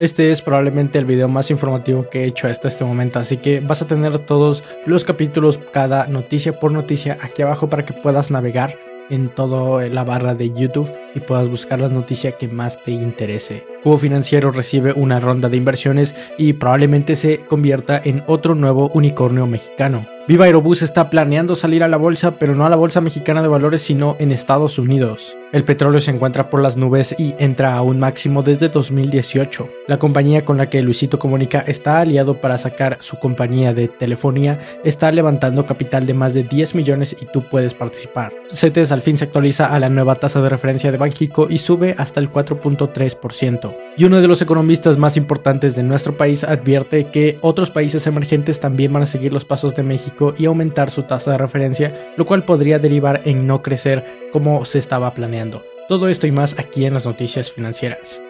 Este 0.00 0.32
es 0.32 0.42
probablemente 0.42 0.98
el 0.98 1.04
video 1.04 1.28
más 1.28 1.52
informativo 1.52 2.10
que 2.10 2.24
he 2.24 2.26
hecho 2.26 2.48
hasta 2.48 2.66
este 2.66 2.84
momento, 2.84 3.20
así 3.20 3.36
que 3.36 3.60
vas 3.60 3.80
a 3.80 3.86
tener 3.86 4.18
todos 4.26 4.64
los 4.86 5.04
capítulos, 5.04 5.60
cada 5.72 6.08
noticia 6.08 6.58
por 6.58 6.72
noticia 6.72 7.16
aquí 7.22 7.42
abajo 7.42 7.70
para 7.70 7.86
que 7.86 7.92
puedas 7.92 8.28
navegar 8.32 8.76
en 9.08 9.28
toda 9.28 9.86
la 9.88 10.02
barra 10.02 10.34
de 10.34 10.52
YouTube 10.52 10.92
y 11.14 11.20
puedas 11.20 11.48
buscar 11.48 11.78
la 11.78 11.88
noticia 11.88 12.32
que 12.32 12.48
más 12.48 12.82
te 12.82 12.90
interese. 12.90 13.64
Cubo 13.84 13.96
Financiero 13.96 14.50
recibe 14.50 14.92
una 14.92 15.20
ronda 15.20 15.48
de 15.48 15.58
inversiones 15.58 16.16
y 16.38 16.54
probablemente 16.54 17.14
se 17.14 17.38
convierta 17.46 18.00
en 18.02 18.24
otro 18.26 18.56
nuevo 18.56 18.90
unicornio 18.94 19.46
mexicano. 19.46 20.08
Viva 20.26 20.46
Aerobús 20.46 20.80
está 20.80 21.10
planeando 21.10 21.54
salir 21.54 21.84
a 21.84 21.88
la 21.88 21.98
bolsa, 21.98 22.38
pero 22.38 22.54
no 22.54 22.64
a 22.64 22.70
la 22.70 22.76
bolsa 22.76 23.02
mexicana 23.02 23.42
de 23.42 23.48
valores, 23.48 23.82
sino 23.82 24.16
en 24.18 24.32
Estados 24.32 24.78
Unidos. 24.78 25.36
El 25.52 25.64
petróleo 25.64 26.00
se 26.00 26.10
encuentra 26.10 26.48
por 26.48 26.62
las 26.62 26.76
nubes 26.76 27.14
y 27.16 27.34
entra 27.38 27.76
a 27.76 27.82
un 27.82 28.00
máximo 28.00 28.42
desde 28.42 28.70
2018. 28.70 29.68
La 29.86 29.98
compañía 29.98 30.44
con 30.44 30.56
la 30.56 30.70
que 30.70 30.82
Luisito 30.82 31.18
Comunica 31.18 31.60
está 31.60 32.00
aliado 32.00 32.40
para 32.40 32.58
sacar 32.58 32.96
su 33.00 33.18
compañía 33.18 33.74
de 33.74 33.86
telefonía 33.86 34.58
está 34.82 35.12
levantando 35.12 35.66
capital 35.66 36.06
de 36.06 36.14
más 36.14 36.32
de 36.34 36.42
10 36.42 36.74
millones 36.74 37.14
y 37.20 37.26
tú 37.26 37.42
puedes 37.42 37.74
participar. 37.74 38.32
CETES 38.50 38.90
al 38.90 39.02
fin 39.02 39.18
se 39.18 39.26
actualiza 39.26 39.66
a 39.66 39.78
la 39.78 39.90
nueva 39.90 40.16
tasa 40.16 40.40
de 40.40 40.48
referencia 40.48 40.90
de 40.90 40.98
Banxico 40.98 41.46
y 41.48 41.58
sube 41.58 41.94
hasta 41.98 42.18
el 42.18 42.32
4.3%. 42.32 43.76
Y 43.96 44.06
uno 44.06 44.20
de 44.20 44.26
los 44.26 44.42
economistas 44.42 44.98
más 44.98 45.16
importantes 45.16 45.76
de 45.76 45.84
nuestro 45.84 46.16
país 46.16 46.42
advierte 46.42 47.06
que 47.12 47.38
otros 47.42 47.70
países 47.70 48.08
emergentes 48.08 48.58
también 48.58 48.92
van 48.92 49.04
a 49.04 49.06
seguir 49.06 49.32
los 49.32 49.44
pasos 49.44 49.76
de 49.76 49.84
México 49.84 50.13
y 50.36 50.46
aumentar 50.46 50.90
su 50.90 51.02
tasa 51.02 51.32
de 51.32 51.38
referencia, 51.38 52.12
lo 52.16 52.26
cual 52.26 52.44
podría 52.44 52.78
derivar 52.78 53.22
en 53.24 53.46
no 53.46 53.62
crecer 53.62 54.28
como 54.32 54.64
se 54.64 54.78
estaba 54.78 55.12
planeando. 55.14 55.62
Todo 55.88 56.08
esto 56.08 56.26
y 56.26 56.32
más 56.32 56.58
aquí 56.58 56.86
en 56.86 56.94
las 56.94 57.06
noticias 57.06 57.50
financieras. 57.52 58.22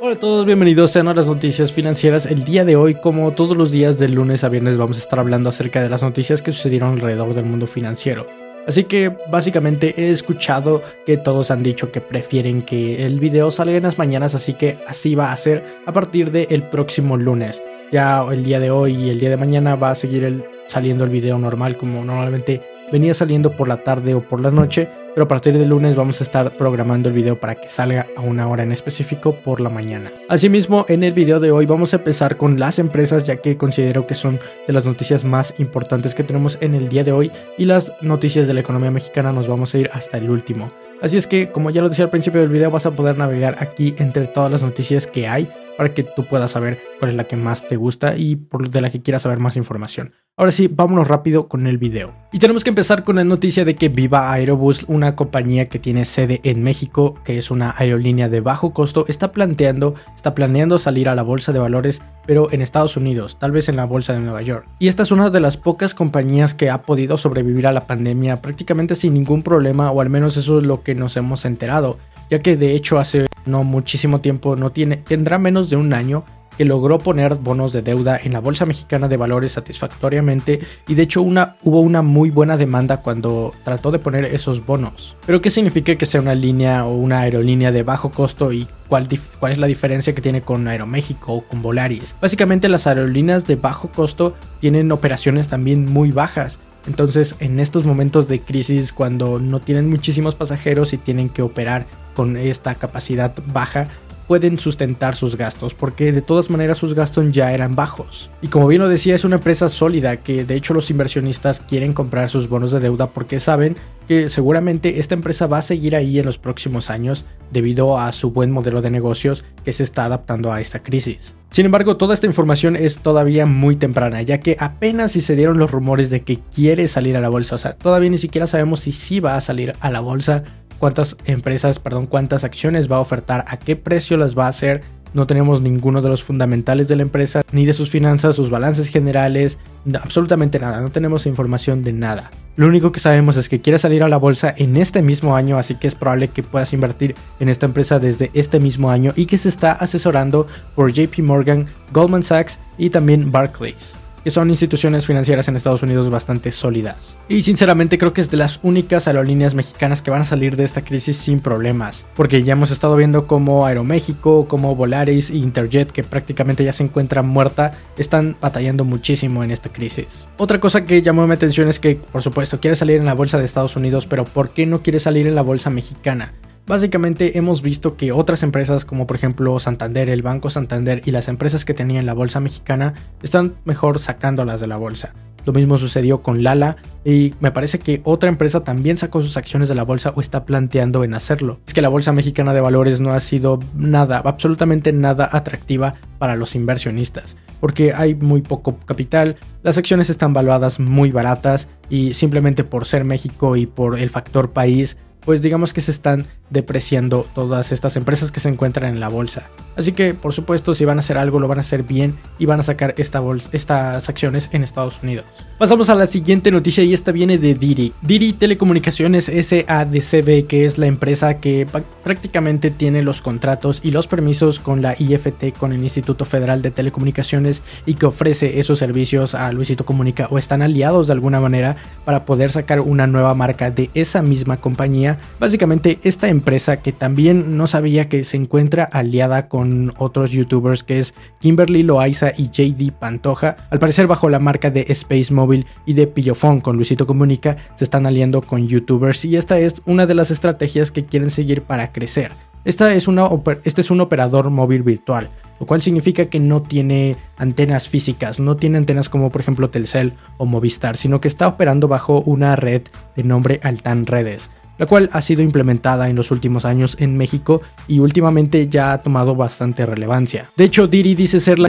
Hola 0.00 0.14
a 0.14 0.18
todos, 0.20 0.46
bienvenidos 0.46 0.96
a 0.96 1.02
las 1.02 1.26
noticias 1.26 1.72
financieras. 1.72 2.24
El 2.24 2.44
día 2.44 2.64
de 2.64 2.76
hoy, 2.76 2.94
como 2.94 3.32
todos 3.32 3.56
los 3.56 3.72
días 3.72 3.98
de 3.98 4.08
lunes 4.08 4.44
a 4.44 4.48
viernes, 4.48 4.78
vamos 4.78 4.96
a 4.96 5.00
estar 5.00 5.18
hablando 5.18 5.48
acerca 5.48 5.82
de 5.82 5.88
las 5.88 6.02
noticias 6.02 6.40
que 6.40 6.52
sucedieron 6.52 6.92
alrededor 6.92 7.34
del 7.34 7.46
mundo 7.46 7.66
financiero. 7.66 8.26
Así 8.68 8.84
que 8.84 9.16
básicamente 9.30 9.94
he 9.96 10.10
escuchado 10.10 10.82
que 11.04 11.16
todos 11.16 11.50
han 11.50 11.62
dicho 11.62 11.90
que 11.90 12.00
prefieren 12.00 12.62
que 12.62 13.06
el 13.06 13.18
video 13.18 13.50
salga 13.50 13.76
en 13.76 13.82
las 13.82 13.98
mañanas, 13.98 14.34
así 14.34 14.52
que 14.52 14.76
así 14.86 15.14
va 15.14 15.32
a 15.32 15.36
ser 15.36 15.64
a 15.86 15.92
partir 15.92 16.30
del 16.30 16.62
próximo 16.64 17.16
lunes. 17.16 17.62
Ya 17.90 18.22
el 18.30 18.44
día 18.44 18.60
de 18.60 18.70
hoy 18.70 18.94
y 18.94 19.10
el 19.10 19.18
día 19.18 19.30
de 19.30 19.36
mañana 19.38 19.74
va 19.74 19.90
a 19.90 19.94
seguir 19.94 20.22
saliendo 20.68 21.04
el 21.04 21.10
video 21.10 21.38
normal 21.38 21.76
como 21.76 22.04
normalmente 22.04 22.62
venía 22.92 23.14
saliendo 23.14 23.52
por 23.52 23.68
la 23.68 23.78
tarde 23.78 24.14
o 24.14 24.22
por 24.22 24.40
la 24.40 24.50
noche, 24.50 24.88
pero 25.14 25.24
a 25.24 25.28
partir 25.28 25.58
del 25.58 25.68
lunes 25.68 25.96
vamos 25.96 26.20
a 26.20 26.24
estar 26.24 26.56
programando 26.56 27.08
el 27.08 27.14
video 27.14 27.38
para 27.38 27.54
que 27.54 27.68
salga 27.68 28.06
a 28.16 28.20
una 28.20 28.48
hora 28.48 28.62
en 28.62 28.72
específico 28.72 29.34
por 29.34 29.60
la 29.60 29.68
mañana. 29.68 30.12
Asimismo, 30.28 30.86
en 30.88 31.02
el 31.02 31.12
video 31.12 31.40
de 31.40 31.50
hoy 31.50 31.66
vamos 31.66 31.92
a 31.92 31.96
empezar 31.96 32.36
con 32.36 32.58
las 32.58 32.78
empresas, 32.78 33.26
ya 33.26 33.36
que 33.36 33.56
considero 33.56 34.06
que 34.06 34.14
son 34.14 34.40
de 34.66 34.72
las 34.72 34.84
noticias 34.84 35.24
más 35.24 35.54
importantes 35.58 36.14
que 36.14 36.24
tenemos 36.24 36.58
en 36.60 36.74
el 36.74 36.88
día 36.88 37.04
de 37.04 37.12
hoy 37.12 37.32
y 37.56 37.64
las 37.64 37.92
noticias 38.00 38.46
de 38.46 38.54
la 38.54 38.60
economía 38.60 38.90
mexicana 38.90 39.32
nos 39.32 39.48
vamos 39.48 39.74
a 39.74 39.78
ir 39.78 39.90
hasta 39.92 40.18
el 40.18 40.30
último. 40.30 40.70
Así 41.00 41.16
es 41.16 41.26
que, 41.26 41.50
como 41.50 41.70
ya 41.70 41.80
lo 41.80 41.88
decía 41.88 42.06
al 42.06 42.10
principio 42.10 42.40
del 42.40 42.50
video, 42.50 42.70
vas 42.70 42.86
a 42.86 42.90
poder 42.90 43.16
navegar 43.16 43.56
aquí 43.60 43.94
entre 43.98 44.26
todas 44.26 44.50
las 44.50 44.62
noticias 44.62 45.06
que 45.06 45.28
hay 45.28 45.48
para 45.78 45.94
que 45.94 46.02
tú 46.02 46.24
puedas 46.24 46.50
saber 46.50 46.80
cuál 46.98 47.12
es 47.12 47.16
la 47.16 47.28
que 47.28 47.36
más 47.36 47.66
te 47.68 47.76
gusta 47.76 48.16
y 48.16 48.34
por 48.34 48.68
de 48.68 48.80
la 48.80 48.90
que 48.90 49.00
quieras 49.00 49.22
saber 49.22 49.38
más 49.38 49.56
información. 49.56 50.12
Ahora 50.36 50.50
sí, 50.50 50.68
vámonos 50.68 51.06
rápido 51.06 51.48
con 51.48 51.68
el 51.68 51.78
video. 51.78 52.14
Y 52.32 52.40
tenemos 52.40 52.64
que 52.64 52.70
empezar 52.70 53.04
con 53.04 53.16
la 53.16 53.24
noticia 53.24 53.64
de 53.64 53.76
que 53.76 53.88
Viva 53.88 54.32
Aerobus, 54.32 54.84
una 54.88 55.14
compañía 55.14 55.68
que 55.68 55.78
tiene 55.78 56.04
sede 56.04 56.40
en 56.42 56.64
México, 56.64 57.14
que 57.24 57.38
es 57.38 57.52
una 57.52 57.74
aerolínea 57.76 58.28
de 58.28 58.40
bajo 58.40 58.72
costo, 58.72 59.04
está 59.08 59.30
planteando, 59.30 59.94
está 60.16 60.34
planeando 60.34 60.78
salir 60.78 61.08
a 61.08 61.14
la 61.14 61.22
bolsa 61.22 61.52
de 61.52 61.60
valores, 61.60 62.02
pero 62.26 62.52
en 62.52 62.60
Estados 62.60 62.96
Unidos, 62.96 63.36
tal 63.38 63.52
vez 63.52 63.68
en 63.68 63.76
la 63.76 63.84
bolsa 63.84 64.14
de 64.14 64.20
Nueva 64.20 64.42
York. 64.42 64.66
Y 64.80 64.88
esta 64.88 65.04
es 65.04 65.12
una 65.12 65.30
de 65.30 65.40
las 65.40 65.56
pocas 65.56 65.94
compañías 65.94 66.54
que 66.54 66.70
ha 66.70 66.82
podido 66.82 67.18
sobrevivir 67.18 67.68
a 67.68 67.72
la 67.72 67.86
pandemia 67.86 68.42
prácticamente 68.42 68.96
sin 68.96 69.14
ningún 69.14 69.42
problema, 69.42 69.92
o 69.92 70.00
al 70.00 70.10
menos 70.10 70.36
eso 70.36 70.58
es 70.58 70.64
lo 70.64 70.82
que 70.82 70.94
nos 70.94 71.16
hemos 71.16 71.44
enterado, 71.44 71.98
ya 72.30 72.40
que 72.40 72.56
de 72.56 72.74
hecho 72.74 72.98
hace 72.98 73.26
no 73.46 73.64
muchísimo 73.64 74.20
tiempo, 74.20 74.56
no 74.56 74.70
tiene, 74.70 74.96
tendrá 74.98 75.38
menos 75.38 75.70
de 75.70 75.76
un 75.76 75.92
año 75.92 76.24
que 76.58 76.64
logró 76.64 76.98
poner 76.98 77.36
bonos 77.36 77.72
de 77.72 77.82
deuda 77.82 78.18
en 78.20 78.32
la 78.32 78.40
Bolsa 78.40 78.66
Mexicana 78.66 79.06
de 79.06 79.16
Valores 79.16 79.52
satisfactoriamente 79.52 80.58
y 80.88 80.94
de 80.94 81.04
hecho 81.04 81.22
una, 81.22 81.56
hubo 81.62 81.80
una 81.80 82.02
muy 82.02 82.30
buena 82.30 82.56
demanda 82.56 82.96
cuando 82.96 83.54
trató 83.64 83.92
de 83.92 84.00
poner 84.00 84.24
esos 84.24 84.66
bonos. 84.66 85.16
Pero 85.24 85.40
¿qué 85.40 85.52
significa 85.52 85.94
que 85.94 86.04
sea 86.04 86.20
una 86.20 86.34
línea 86.34 86.84
o 86.84 86.96
una 86.96 87.20
aerolínea 87.20 87.70
de 87.70 87.84
bajo 87.84 88.10
costo 88.10 88.52
y 88.52 88.66
cuál, 88.88 89.08
cuál 89.38 89.52
es 89.52 89.58
la 89.58 89.68
diferencia 89.68 90.16
que 90.16 90.20
tiene 90.20 90.42
con 90.42 90.66
Aeroméxico 90.66 91.32
o 91.32 91.42
con 91.42 91.62
Volaris? 91.62 92.16
Básicamente 92.20 92.68
las 92.68 92.88
aerolíneas 92.88 93.46
de 93.46 93.54
bajo 93.54 93.90
costo 93.90 94.34
tienen 94.60 94.90
operaciones 94.90 95.46
también 95.46 95.86
muy 95.86 96.10
bajas. 96.10 96.58
Entonces, 96.88 97.34
en 97.38 97.60
estos 97.60 97.84
momentos 97.84 98.28
de 98.28 98.40
crisis, 98.40 98.94
cuando 98.94 99.38
no 99.38 99.60
tienen 99.60 99.90
muchísimos 99.90 100.34
pasajeros 100.34 100.94
y 100.94 100.96
tienen 100.96 101.28
que 101.28 101.42
operar 101.42 101.84
con 102.16 102.38
esta 102.38 102.74
capacidad 102.76 103.34
baja, 103.52 103.88
pueden 104.28 104.58
sustentar 104.58 105.16
sus 105.16 105.36
gastos, 105.36 105.74
porque 105.74 106.12
de 106.12 106.22
todas 106.22 106.50
maneras 106.50 106.78
sus 106.78 106.94
gastos 106.94 107.32
ya 107.32 107.52
eran 107.52 107.74
bajos. 107.74 108.30
Y 108.42 108.48
como 108.48 108.68
bien 108.68 108.82
lo 108.82 108.88
decía, 108.88 109.14
es 109.14 109.24
una 109.24 109.36
empresa 109.36 109.68
sólida 109.70 110.18
que 110.18 110.44
de 110.44 110.54
hecho 110.54 110.74
los 110.74 110.90
inversionistas 110.90 111.60
quieren 111.60 111.94
comprar 111.94 112.28
sus 112.28 112.48
bonos 112.48 112.70
de 112.70 112.80
deuda 112.80 113.08
porque 113.08 113.40
saben 113.40 113.76
que 114.06 114.28
seguramente 114.28 115.00
esta 115.00 115.14
empresa 115.14 115.46
va 115.46 115.58
a 115.58 115.62
seguir 115.62 115.96
ahí 115.96 116.18
en 116.18 116.26
los 116.26 116.38
próximos 116.38 116.90
años 116.90 117.24
debido 117.50 117.98
a 117.98 118.12
su 118.12 118.30
buen 118.30 118.50
modelo 118.50 118.82
de 118.82 118.90
negocios 118.90 119.44
que 119.64 119.72
se 119.72 119.82
está 119.82 120.04
adaptando 120.04 120.52
a 120.52 120.60
esta 120.60 120.82
crisis. 120.82 121.34
Sin 121.50 121.64
embargo, 121.64 121.96
toda 121.96 122.14
esta 122.14 122.26
información 122.26 122.76
es 122.76 122.98
todavía 122.98 123.46
muy 123.46 123.76
temprana, 123.76 124.20
ya 124.22 124.38
que 124.38 124.56
apenas 124.60 125.12
si 125.12 125.22
se 125.22 125.36
dieron 125.36 125.58
los 125.58 125.70
rumores 125.70 126.10
de 126.10 126.22
que 126.22 126.38
quiere 126.54 126.88
salir 126.88 127.16
a 127.16 127.20
la 127.20 127.30
bolsa, 127.30 127.54
o 127.54 127.58
sea, 127.58 127.74
todavía 127.74 128.10
ni 128.10 128.18
siquiera 128.18 128.46
sabemos 128.46 128.80
si 128.80 128.92
sí 128.92 129.20
va 129.20 129.36
a 129.36 129.40
salir 129.40 129.74
a 129.80 129.90
la 129.90 130.00
bolsa 130.00 130.44
cuántas 130.78 131.16
empresas, 131.24 131.78
perdón, 131.78 132.06
cuántas 132.06 132.44
acciones 132.44 132.90
va 132.90 132.96
a 132.96 133.00
ofertar, 133.00 133.44
a 133.48 133.58
qué 133.58 133.76
precio 133.76 134.16
las 134.16 134.36
va 134.36 134.46
a 134.46 134.50
hacer. 134.50 134.82
No 135.14 135.26
tenemos 135.26 135.62
ninguno 135.62 136.02
de 136.02 136.08
los 136.08 136.22
fundamentales 136.22 136.86
de 136.86 136.96
la 136.96 137.02
empresa, 137.02 137.42
ni 137.52 137.64
de 137.64 137.72
sus 137.72 137.90
finanzas, 137.90 138.36
sus 138.36 138.50
balances 138.50 138.88
generales, 138.88 139.58
absolutamente 140.00 140.58
nada. 140.58 140.80
No 140.80 140.90
tenemos 140.90 141.26
información 141.26 141.82
de 141.82 141.92
nada. 141.92 142.30
Lo 142.56 142.66
único 142.66 142.92
que 142.92 143.00
sabemos 143.00 143.36
es 143.36 143.48
que 143.48 143.60
quiere 143.60 143.78
salir 143.78 144.02
a 144.02 144.08
la 144.08 144.16
bolsa 144.16 144.52
en 144.56 144.76
este 144.76 145.00
mismo 145.00 145.36
año, 145.36 145.58
así 145.58 145.76
que 145.76 145.86
es 145.86 145.94
probable 145.94 146.28
que 146.28 146.42
puedas 146.42 146.72
invertir 146.72 147.14
en 147.40 147.48
esta 147.48 147.66
empresa 147.66 147.98
desde 147.98 148.30
este 148.34 148.58
mismo 148.58 148.90
año 148.90 149.12
y 149.16 149.26
que 149.26 149.38
se 149.38 149.48
está 149.48 149.72
asesorando 149.72 150.46
por 150.74 150.92
JP 150.92 151.20
Morgan, 151.20 151.66
Goldman 151.92 152.24
Sachs 152.24 152.58
y 152.76 152.90
también 152.90 153.30
Barclays 153.30 153.94
que 154.28 154.32
son 154.32 154.50
instituciones 154.50 155.06
financieras 155.06 155.48
en 155.48 155.56
Estados 155.56 155.82
Unidos 155.82 156.10
bastante 156.10 156.52
sólidas. 156.52 157.16
Y 157.30 157.40
sinceramente 157.40 157.96
creo 157.96 158.12
que 158.12 158.20
es 158.20 158.30
de 158.30 158.36
las 158.36 158.60
únicas 158.62 159.08
aerolíneas 159.08 159.54
mexicanas 159.54 160.02
que 160.02 160.10
van 160.10 160.20
a 160.20 160.26
salir 160.26 160.54
de 160.54 160.64
esta 160.64 160.82
crisis 160.82 161.16
sin 161.16 161.40
problemas, 161.40 162.04
porque 162.14 162.42
ya 162.42 162.52
hemos 162.52 162.70
estado 162.70 162.94
viendo 162.94 163.26
como 163.26 163.64
Aeroméxico, 163.64 164.46
como 164.46 164.74
Volaris 164.74 165.30
e 165.30 165.36
Interjet, 165.36 165.92
que 165.92 166.04
prácticamente 166.04 166.62
ya 166.62 166.74
se 166.74 166.84
encuentra 166.84 167.22
muerta, 167.22 167.72
están 167.96 168.36
batallando 168.38 168.84
muchísimo 168.84 169.42
en 169.42 169.50
esta 169.50 169.72
crisis. 169.72 170.26
Otra 170.36 170.60
cosa 170.60 170.84
que 170.84 171.00
llamó 171.00 171.26
mi 171.26 171.32
atención 171.32 171.70
es 171.70 171.80
que, 171.80 171.96
por 171.96 172.22
supuesto, 172.22 172.60
quiere 172.60 172.76
salir 172.76 172.98
en 172.98 173.06
la 173.06 173.14
bolsa 173.14 173.38
de 173.38 173.46
Estados 173.46 173.76
Unidos, 173.76 174.06
pero 174.06 174.26
¿por 174.26 174.50
qué 174.50 174.66
no 174.66 174.82
quiere 174.82 175.00
salir 175.00 175.26
en 175.26 175.36
la 175.36 175.42
bolsa 175.42 175.70
mexicana? 175.70 176.34
Básicamente 176.68 177.38
hemos 177.38 177.62
visto 177.62 177.96
que 177.96 178.12
otras 178.12 178.42
empresas 178.42 178.84
como 178.84 179.06
por 179.06 179.16
ejemplo 179.16 179.58
Santander, 179.58 180.10
el 180.10 180.20
Banco 180.20 180.50
Santander 180.50 181.00
y 181.06 181.12
las 181.12 181.28
empresas 181.28 181.64
que 181.64 181.72
tenían 181.72 182.04
la 182.04 182.12
bolsa 182.12 182.40
mexicana 182.40 182.92
están 183.22 183.54
mejor 183.64 184.00
sacándolas 184.00 184.60
de 184.60 184.66
la 184.66 184.76
bolsa. 184.76 185.14
Lo 185.46 185.54
mismo 185.54 185.78
sucedió 185.78 186.20
con 186.20 186.42
Lala 186.42 186.76
y 187.06 187.32
me 187.40 187.52
parece 187.52 187.78
que 187.78 188.02
otra 188.04 188.28
empresa 188.28 188.64
también 188.64 188.98
sacó 188.98 189.22
sus 189.22 189.38
acciones 189.38 189.70
de 189.70 189.74
la 189.74 189.82
bolsa 189.82 190.12
o 190.14 190.20
está 190.20 190.44
planteando 190.44 191.04
en 191.04 191.14
hacerlo. 191.14 191.58
Es 191.66 191.72
que 191.72 191.80
la 191.80 191.88
bolsa 191.88 192.12
mexicana 192.12 192.52
de 192.52 192.60
valores 192.60 193.00
no 193.00 193.14
ha 193.14 193.20
sido 193.20 193.58
nada, 193.74 194.18
absolutamente 194.22 194.92
nada 194.92 195.26
atractiva 195.32 195.94
para 196.18 196.36
los 196.36 196.54
inversionistas, 196.54 197.38
porque 197.60 197.94
hay 197.94 198.14
muy 198.14 198.42
poco 198.42 198.76
capital, 198.80 199.36
las 199.62 199.78
acciones 199.78 200.10
están 200.10 200.34
valuadas 200.34 200.80
muy 200.80 201.12
baratas 201.12 201.66
y 201.88 202.12
simplemente 202.12 202.62
por 202.62 202.84
ser 202.84 203.04
México 203.04 203.56
y 203.56 203.64
por 203.64 203.98
el 203.98 204.10
factor 204.10 204.50
país 204.50 204.98
pues 205.28 205.42
digamos 205.42 205.74
que 205.74 205.82
se 205.82 205.90
están 205.90 206.24
depreciando 206.48 207.26
todas 207.34 207.70
estas 207.70 207.96
empresas 207.96 208.32
que 208.32 208.40
se 208.40 208.48
encuentran 208.48 208.94
en 208.94 208.98
la 208.98 209.10
bolsa. 209.10 209.50
Así 209.76 209.92
que, 209.92 210.14
por 210.14 210.32
supuesto, 210.32 210.74
si 210.74 210.86
van 210.86 210.96
a 210.96 211.00
hacer 211.00 211.18
algo, 211.18 211.38
lo 211.38 211.46
van 211.46 211.58
a 211.58 211.60
hacer 211.60 211.82
bien 211.82 212.18
y 212.38 212.46
van 212.46 212.60
a 212.60 212.62
sacar 212.62 212.94
esta 212.96 213.22
estas 213.52 214.08
acciones 214.08 214.48
en 214.52 214.64
Estados 214.64 215.02
Unidos. 215.02 215.26
Pasamos 215.58 215.90
a 215.90 215.96
la 215.96 216.06
siguiente 216.06 216.52
noticia 216.52 216.84
y 216.84 216.94
esta 216.94 217.10
viene 217.10 217.36
de 217.36 217.56
Diri. 217.56 217.92
Diri 218.00 218.32
Telecomunicaciones 218.32 219.24
SADCB, 219.24 220.46
que 220.46 220.64
es 220.64 220.78
la 220.78 220.86
empresa 220.86 221.40
que 221.40 221.66
prácticamente 222.04 222.70
tiene 222.70 223.02
los 223.02 223.20
contratos 223.22 223.80
y 223.82 223.90
los 223.90 224.06
permisos 224.06 224.60
con 224.60 224.82
la 224.82 224.94
IFT, 224.96 225.58
con 225.58 225.72
el 225.72 225.82
Instituto 225.82 226.24
Federal 226.24 226.62
de 226.62 226.70
Telecomunicaciones 226.70 227.62
y 227.86 227.94
que 227.94 228.06
ofrece 228.06 228.60
esos 228.60 228.78
servicios 228.78 229.34
a 229.34 229.50
Luisito 229.50 229.84
Comunica 229.84 230.28
o 230.30 230.38
están 230.38 230.62
aliados 230.62 231.08
de 231.08 231.14
alguna 231.14 231.40
manera 231.40 231.74
para 232.04 232.24
poder 232.24 232.52
sacar 232.52 232.78
una 232.78 233.08
nueva 233.08 233.34
marca 233.34 233.72
de 233.72 233.90
esa 233.94 234.22
misma 234.22 234.58
compañía. 234.58 235.18
Básicamente 235.40 235.98
esta 236.04 236.28
empresa 236.28 236.76
que 236.76 236.92
también 236.92 237.56
no 237.56 237.66
sabía 237.66 238.08
que 238.08 238.22
se 238.22 238.36
encuentra 238.36 238.84
aliada 238.84 239.48
con 239.48 239.92
otros 239.98 240.30
youtubers 240.30 240.84
que 240.84 241.00
es 241.00 241.14
Kimberly 241.40 241.82
Loaiza 241.82 242.30
y 242.38 242.48
JD 242.48 242.92
Pantoja, 242.92 243.56
al 243.70 243.80
parecer 243.80 244.06
bajo 244.06 244.28
la 244.28 244.38
marca 244.38 244.70
de 244.70 244.86
Space 244.88 245.34
Mobile 245.34 245.47
y 245.86 245.92
de 245.92 246.06
Pillofón 246.06 246.60
con 246.60 246.76
Luisito 246.76 247.06
Comunica 247.06 247.56
se 247.74 247.84
están 247.84 248.06
aliando 248.06 248.42
con 248.42 248.68
youtubers 248.68 249.24
y 249.24 249.36
esta 249.36 249.58
es 249.58 249.82
una 249.86 250.06
de 250.06 250.14
las 250.14 250.30
estrategias 250.30 250.90
que 250.90 251.04
quieren 251.04 251.30
seguir 251.30 251.62
para 251.62 251.92
crecer. 251.92 252.32
Esta 252.64 252.92
es 252.92 253.08
una, 253.08 253.28
este 253.64 253.80
es 253.80 253.90
un 253.90 254.00
operador 254.00 254.50
móvil 254.50 254.82
virtual, 254.82 255.30
lo 255.58 255.66
cual 255.66 255.80
significa 255.80 256.26
que 256.26 256.40
no 256.40 256.62
tiene 256.62 257.16
antenas 257.36 257.88
físicas, 257.88 258.40
no 258.40 258.56
tiene 258.56 258.78
antenas 258.78 259.08
como 259.08 259.30
por 259.30 259.40
ejemplo 259.40 259.70
Telcel 259.70 260.12
o 260.36 260.44
Movistar, 260.44 260.96
sino 260.96 261.20
que 261.20 261.28
está 261.28 261.48
operando 261.48 261.88
bajo 261.88 262.20
una 262.20 262.56
red 262.56 262.82
de 263.16 263.24
nombre 263.24 263.60
Altan 263.62 264.06
Redes 264.06 264.50
la 264.78 264.86
cual 264.86 265.10
ha 265.12 265.20
sido 265.22 265.42
implementada 265.42 266.08
en 266.08 266.14
los 266.14 266.30
últimos 266.30 266.64
años 266.64 266.96
en 267.00 267.16
México 267.16 267.62
y 267.88 267.98
últimamente 267.98 268.68
ya 268.68 268.92
ha 268.92 269.02
tomado 269.02 269.34
bastante 269.34 269.84
relevancia. 269.84 270.52
De 270.56 270.62
hecho, 270.62 270.86
Diri 270.86 271.16
dice 271.16 271.40
ser 271.40 271.58
la 271.58 271.68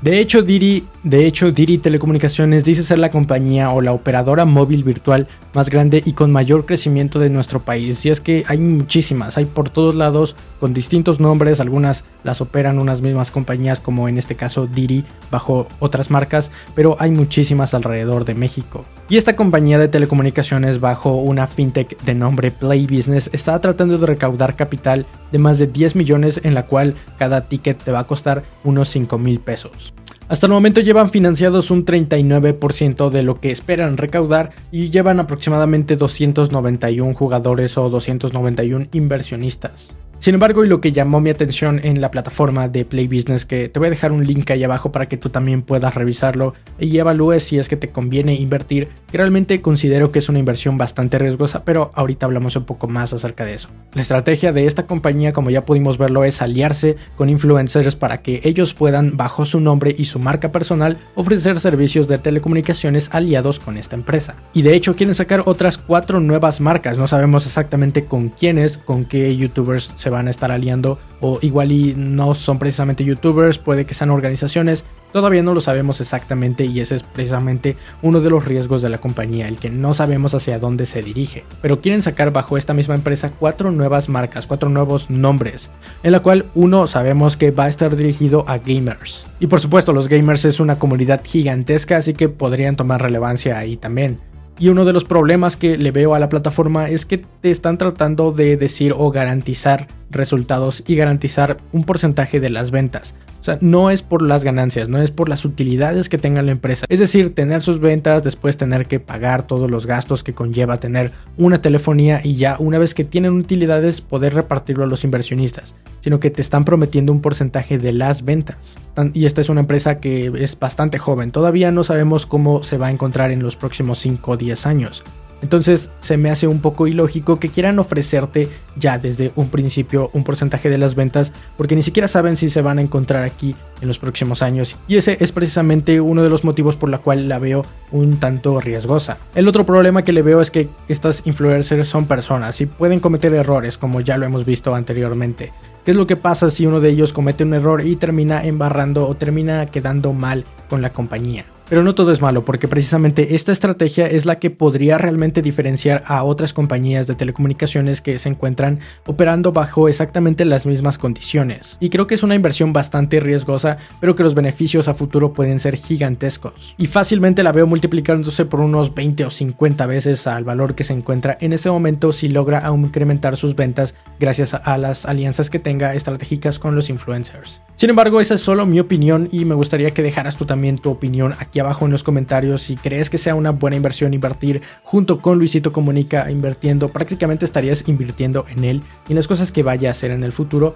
de 0.00 0.20
hecho, 0.20 0.42
Diri, 0.42 0.84
de 1.08 1.24
hecho, 1.24 1.52
Diri 1.52 1.78
Telecomunicaciones 1.78 2.64
dice 2.64 2.82
ser 2.82 2.98
la 2.98 3.10
compañía 3.10 3.70
o 3.70 3.80
la 3.80 3.92
operadora 3.92 4.44
móvil 4.44 4.84
virtual 4.84 5.26
más 5.54 5.70
grande 5.70 6.02
y 6.04 6.12
con 6.12 6.30
mayor 6.30 6.66
crecimiento 6.66 7.18
de 7.18 7.30
nuestro 7.30 7.60
país. 7.60 8.04
Y 8.04 8.10
es 8.10 8.20
que 8.20 8.44
hay 8.46 8.58
muchísimas, 8.58 9.38
hay 9.38 9.46
por 9.46 9.70
todos 9.70 9.94
lados 9.94 10.36
con 10.60 10.74
distintos 10.74 11.18
nombres, 11.18 11.60
algunas 11.60 12.04
las 12.24 12.42
operan 12.42 12.78
unas 12.78 13.00
mismas 13.00 13.30
compañías 13.30 13.80
como 13.80 14.06
en 14.06 14.18
este 14.18 14.34
caso 14.34 14.66
Diri 14.66 15.02
bajo 15.30 15.66
otras 15.78 16.10
marcas, 16.10 16.50
pero 16.74 16.94
hay 16.98 17.10
muchísimas 17.10 17.72
alrededor 17.72 18.26
de 18.26 18.34
México. 18.34 18.84
Y 19.08 19.16
esta 19.16 19.34
compañía 19.34 19.78
de 19.78 19.88
telecomunicaciones 19.88 20.78
bajo 20.78 21.14
una 21.14 21.46
fintech 21.46 21.98
de 22.02 22.14
nombre 22.14 22.50
Play 22.50 22.86
Business 22.86 23.30
está 23.32 23.58
tratando 23.62 23.96
de 23.96 24.06
recaudar 24.06 24.56
capital 24.56 25.06
de 25.32 25.38
más 25.38 25.56
de 25.56 25.68
10 25.68 25.96
millones 25.96 26.38
en 26.44 26.52
la 26.52 26.66
cual 26.66 26.94
cada 27.18 27.48
ticket 27.48 27.82
te 27.82 27.92
va 27.92 28.00
a 28.00 28.06
costar 28.06 28.42
unos 28.62 28.90
5 28.90 29.16
mil 29.16 29.40
pesos. 29.40 29.94
Hasta 30.28 30.46
el 30.46 30.52
momento 30.52 30.82
llevan 30.82 31.10
financiados 31.10 31.70
un 31.70 31.86
39% 31.86 33.08
de 33.08 33.22
lo 33.22 33.40
que 33.40 33.50
esperan 33.50 33.96
recaudar 33.96 34.50
y 34.70 34.90
llevan 34.90 35.20
aproximadamente 35.20 35.96
291 35.96 37.14
jugadores 37.14 37.78
o 37.78 37.88
291 37.88 38.88
inversionistas. 38.92 39.96
Sin 40.28 40.34
embargo, 40.34 40.62
y 40.62 40.68
lo 40.68 40.82
que 40.82 40.92
llamó 40.92 41.22
mi 41.22 41.30
atención 41.30 41.80
en 41.82 42.02
la 42.02 42.10
plataforma 42.10 42.68
de 42.68 42.84
Play 42.84 43.08
Business, 43.08 43.46
que 43.46 43.70
te 43.70 43.78
voy 43.78 43.86
a 43.86 43.90
dejar 43.90 44.12
un 44.12 44.26
link 44.26 44.50
ahí 44.50 44.62
abajo 44.62 44.92
para 44.92 45.08
que 45.08 45.16
tú 45.16 45.30
también 45.30 45.62
puedas 45.62 45.94
revisarlo 45.94 46.52
y 46.78 46.98
evalúes 46.98 47.44
si 47.44 47.58
es 47.58 47.66
que 47.66 47.78
te 47.78 47.88
conviene 47.88 48.34
invertir, 48.34 48.90
realmente 49.10 49.62
considero 49.62 50.12
que 50.12 50.18
es 50.18 50.28
una 50.28 50.38
inversión 50.38 50.76
bastante 50.76 51.18
riesgosa, 51.18 51.64
pero 51.64 51.92
ahorita 51.94 52.26
hablamos 52.26 52.56
un 52.56 52.64
poco 52.64 52.88
más 52.88 53.14
acerca 53.14 53.46
de 53.46 53.54
eso. 53.54 53.70
La 53.94 54.02
estrategia 54.02 54.52
de 54.52 54.66
esta 54.66 54.84
compañía, 54.86 55.32
como 55.32 55.48
ya 55.48 55.64
pudimos 55.64 55.96
verlo, 55.96 56.24
es 56.24 56.42
aliarse 56.42 56.96
con 57.16 57.30
influencers 57.30 57.96
para 57.96 58.18
que 58.18 58.42
ellos 58.44 58.74
puedan, 58.74 59.16
bajo 59.16 59.46
su 59.46 59.60
nombre 59.60 59.94
y 59.96 60.04
su 60.04 60.18
marca 60.18 60.52
personal, 60.52 60.98
ofrecer 61.14 61.58
servicios 61.58 62.06
de 62.06 62.18
telecomunicaciones 62.18 63.08
aliados 63.12 63.60
con 63.60 63.78
esta 63.78 63.96
empresa. 63.96 64.34
Y 64.52 64.60
de 64.60 64.74
hecho 64.74 64.94
quieren 64.94 65.14
sacar 65.14 65.44
otras 65.46 65.78
cuatro 65.78 66.20
nuevas 66.20 66.60
marcas, 66.60 66.98
no 66.98 67.08
sabemos 67.08 67.46
exactamente 67.46 68.04
con 68.04 68.28
quiénes, 68.28 68.76
con 68.76 69.06
qué 69.06 69.34
youtubers 69.34 69.90
se 69.96 70.10
van 70.10 70.17
a 70.26 70.30
estar 70.30 70.50
aliando 70.50 70.98
o 71.20 71.38
igual 71.42 71.70
y 71.70 71.94
no 71.96 72.34
son 72.34 72.58
precisamente 72.58 73.04
youtubers, 73.04 73.58
puede 73.58 73.84
que 73.84 73.94
sean 73.94 74.10
organizaciones, 74.10 74.84
todavía 75.12 75.42
no 75.42 75.54
lo 75.54 75.60
sabemos 75.60 76.00
exactamente 76.00 76.64
y 76.64 76.80
ese 76.80 76.96
es 76.96 77.02
precisamente 77.02 77.76
uno 78.02 78.20
de 78.20 78.30
los 78.30 78.44
riesgos 78.44 78.82
de 78.82 78.88
la 78.88 78.98
compañía, 78.98 79.48
el 79.48 79.58
que 79.58 79.70
no 79.70 79.94
sabemos 79.94 80.34
hacia 80.34 80.58
dónde 80.58 80.86
se 80.86 81.02
dirige. 81.02 81.44
Pero 81.62 81.80
quieren 81.80 82.02
sacar 82.02 82.32
bajo 82.32 82.56
esta 82.56 82.74
misma 82.74 82.94
empresa 82.94 83.30
cuatro 83.30 83.70
nuevas 83.70 84.08
marcas, 84.08 84.46
cuatro 84.46 84.68
nuevos 84.68 85.10
nombres, 85.10 85.70
en 86.02 86.12
la 86.12 86.20
cual 86.20 86.46
uno 86.54 86.86
sabemos 86.86 87.36
que 87.36 87.50
va 87.50 87.64
a 87.64 87.68
estar 87.68 87.96
dirigido 87.96 88.44
a 88.48 88.58
gamers. 88.58 89.26
Y 89.40 89.46
por 89.46 89.60
supuesto 89.60 89.92
los 89.92 90.08
gamers 90.08 90.44
es 90.44 90.60
una 90.60 90.78
comunidad 90.78 91.22
gigantesca, 91.24 91.96
así 91.98 92.14
que 92.14 92.28
podrían 92.28 92.76
tomar 92.76 93.02
relevancia 93.02 93.58
ahí 93.58 93.76
también. 93.76 94.18
Y 94.58 94.68
uno 94.68 94.84
de 94.84 94.92
los 94.92 95.04
problemas 95.04 95.56
que 95.56 95.78
le 95.78 95.92
veo 95.92 96.14
a 96.14 96.18
la 96.18 96.28
plataforma 96.28 96.88
es 96.88 97.06
que 97.06 97.18
te 97.18 97.50
están 97.50 97.78
tratando 97.78 98.32
de 98.32 98.56
decir 98.56 98.92
o 98.96 99.10
garantizar 99.10 99.86
resultados 100.10 100.82
y 100.86 100.96
garantizar 100.96 101.58
un 101.72 101.84
porcentaje 101.84 102.40
de 102.40 102.50
las 102.50 102.72
ventas. 102.72 103.14
No 103.60 103.90
es 103.90 104.02
por 104.02 104.22
las 104.22 104.44
ganancias, 104.44 104.88
no 104.88 105.00
es 105.00 105.10
por 105.10 105.28
las 105.28 105.44
utilidades 105.44 106.08
que 106.08 106.18
tenga 106.18 106.42
la 106.42 106.50
empresa. 106.50 106.86
Es 106.88 106.98
decir, 106.98 107.34
tener 107.34 107.62
sus 107.62 107.80
ventas, 107.80 108.22
después 108.22 108.56
tener 108.56 108.86
que 108.86 109.00
pagar 109.00 109.44
todos 109.44 109.70
los 109.70 109.86
gastos 109.86 110.22
que 110.22 110.34
conlleva 110.34 110.80
tener 110.80 111.12
una 111.36 111.62
telefonía 111.62 112.20
y 112.22 112.36
ya 112.36 112.56
una 112.58 112.78
vez 112.78 112.94
que 112.94 113.04
tienen 113.04 113.32
utilidades 113.32 114.00
poder 114.00 114.34
repartirlo 114.34 114.84
a 114.84 114.88
los 114.88 115.04
inversionistas, 115.04 115.74
sino 116.00 116.20
que 116.20 116.30
te 116.30 116.42
están 116.42 116.64
prometiendo 116.64 117.12
un 117.12 117.20
porcentaje 117.20 117.78
de 117.78 117.92
las 117.92 118.24
ventas. 118.24 118.78
Y 119.14 119.26
esta 119.26 119.40
es 119.40 119.48
una 119.48 119.60
empresa 119.60 120.00
que 120.00 120.32
es 120.36 120.58
bastante 120.58 120.98
joven, 120.98 121.30
todavía 121.30 121.72
no 121.72 121.84
sabemos 121.84 122.26
cómo 122.26 122.62
se 122.62 122.78
va 122.78 122.88
a 122.88 122.90
encontrar 122.90 123.30
en 123.30 123.42
los 123.42 123.56
próximos 123.56 123.98
5 124.00 124.32
o 124.32 124.36
10 124.36 124.66
años. 124.66 125.04
Entonces 125.42 125.90
se 126.00 126.16
me 126.16 126.30
hace 126.30 126.46
un 126.46 126.60
poco 126.60 126.86
ilógico 126.86 127.38
que 127.38 127.48
quieran 127.48 127.78
ofrecerte 127.78 128.48
ya 128.76 128.98
desde 128.98 129.32
un 129.36 129.48
principio 129.48 130.10
un 130.12 130.24
porcentaje 130.24 130.68
de 130.68 130.78
las 130.78 130.94
ventas 130.94 131.32
porque 131.56 131.76
ni 131.76 131.82
siquiera 131.82 132.08
saben 132.08 132.36
si 132.36 132.50
se 132.50 132.62
van 132.62 132.78
a 132.78 132.82
encontrar 132.82 133.22
aquí 133.22 133.54
en 133.80 133.88
los 133.88 133.98
próximos 133.98 134.42
años 134.42 134.76
y 134.88 134.96
ese 134.96 135.16
es 135.20 135.30
precisamente 135.32 136.00
uno 136.00 136.22
de 136.22 136.28
los 136.28 136.44
motivos 136.44 136.76
por 136.76 136.88
la 136.88 136.98
cual 136.98 137.28
la 137.28 137.38
veo 137.38 137.64
un 137.92 138.18
tanto 138.18 138.60
riesgosa. 138.60 139.18
El 139.34 139.46
otro 139.46 139.64
problema 139.64 140.02
que 140.02 140.12
le 140.12 140.22
veo 140.22 140.40
es 140.40 140.50
que 140.50 140.68
estas 140.88 141.22
influencers 141.24 141.88
son 141.88 142.06
personas 142.06 142.60
y 142.60 142.66
pueden 142.66 143.00
cometer 143.00 143.32
errores 143.34 143.78
como 143.78 144.00
ya 144.00 144.18
lo 144.18 144.26
hemos 144.26 144.44
visto 144.44 144.74
anteriormente. 144.74 145.52
¿Qué 145.84 145.92
es 145.92 145.96
lo 145.96 146.06
que 146.06 146.16
pasa 146.16 146.50
si 146.50 146.66
uno 146.66 146.80
de 146.80 146.90
ellos 146.90 147.12
comete 147.12 147.44
un 147.44 147.54
error 147.54 147.80
y 147.80 147.96
termina 147.96 148.44
embarrando 148.44 149.08
o 149.08 149.14
termina 149.14 149.66
quedando 149.66 150.12
mal 150.12 150.44
con 150.68 150.82
la 150.82 150.92
compañía? 150.92 151.46
Pero 151.68 151.82
no 151.82 151.94
todo 151.94 152.12
es 152.12 152.22
malo, 152.22 152.46
porque 152.46 152.66
precisamente 152.66 153.34
esta 153.34 153.52
estrategia 153.52 154.06
es 154.06 154.24
la 154.24 154.38
que 154.38 154.48
podría 154.48 154.96
realmente 154.96 155.42
diferenciar 155.42 156.02
a 156.06 156.24
otras 156.24 156.54
compañías 156.54 157.06
de 157.06 157.14
telecomunicaciones 157.14 158.00
que 158.00 158.18
se 158.18 158.30
encuentran 158.30 158.80
operando 159.06 159.52
bajo 159.52 159.86
exactamente 159.86 160.46
las 160.46 160.64
mismas 160.64 160.96
condiciones. 160.96 161.76
Y 161.78 161.90
creo 161.90 162.06
que 162.06 162.14
es 162.14 162.22
una 162.22 162.34
inversión 162.34 162.72
bastante 162.72 163.20
riesgosa, 163.20 163.76
pero 164.00 164.14
que 164.14 164.22
los 164.22 164.34
beneficios 164.34 164.88
a 164.88 164.94
futuro 164.94 165.34
pueden 165.34 165.60
ser 165.60 165.76
gigantescos. 165.76 166.74
Y 166.78 166.86
fácilmente 166.86 167.42
la 167.42 167.52
veo 167.52 167.66
multiplicándose 167.66 168.46
por 168.46 168.60
unos 168.60 168.94
20 168.94 169.26
o 169.26 169.30
50 169.30 169.84
veces 169.86 170.26
al 170.26 170.44
valor 170.44 170.74
que 170.74 170.84
se 170.84 170.94
encuentra 170.94 171.36
en 171.40 171.52
ese 171.52 171.70
momento 171.70 172.14
si 172.14 172.30
logra 172.30 172.66
incrementar 172.74 173.36
sus 173.36 173.54
ventas 173.54 173.94
gracias 174.18 174.54
a 174.54 174.78
las 174.78 175.04
alianzas 175.04 175.50
que 175.50 175.58
tenga 175.58 175.94
estratégicas 175.94 176.58
con 176.58 176.74
los 176.74 176.88
influencers. 176.88 177.60
Sin 177.76 177.90
embargo, 177.90 178.20
esa 178.20 178.34
es 178.34 178.40
solo 178.40 178.66
mi 178.66 178.80
opinión 178.80 179.28
y 179.30 179.44
me 179.44 179.54
gustaría 179.54 179.92
que 179.92 180.02
dejaras 180.02 180.36
tú 180.36 180.46
también 180.46 180.78
tu 180.78 180.90
opinión 180.90 181.34
aquí 181.38 181.57
abajo 181.62 181.86
en 181.86 181.92
los 181.92 182.02
comentarios 182.02 182.62
si 182.62 182.76
crees 182.76 183.10
que 183.10 183.18
sea 183.18 183.34
una 183.34 183.50
buena 183.50 183.76
inversión 183.76 184.14
invertir 184.14 184.62
junto 184.82 185.20
con 185.20 185.38
Luisito 185.38 185.72
Comunica 185.72 186.30
invirtiendo, 186.30 186.88
prácticamente 186.88 187.44
estarías 187.44 187.88
invirtiendo 187.88 188.44
en 188.48 188.64
él 188.64 188.82
y 189.08 189.12
en 189.12 189.16
las 189.16 189.28
cosas 189.28 189.52
que 189.52 189.62
vaya 189.62 189.88
a 189.88 189.92
hacer 189.92 190.10
en 190.10 190.24
el 190.24 190.32
futuro 190.32 190.74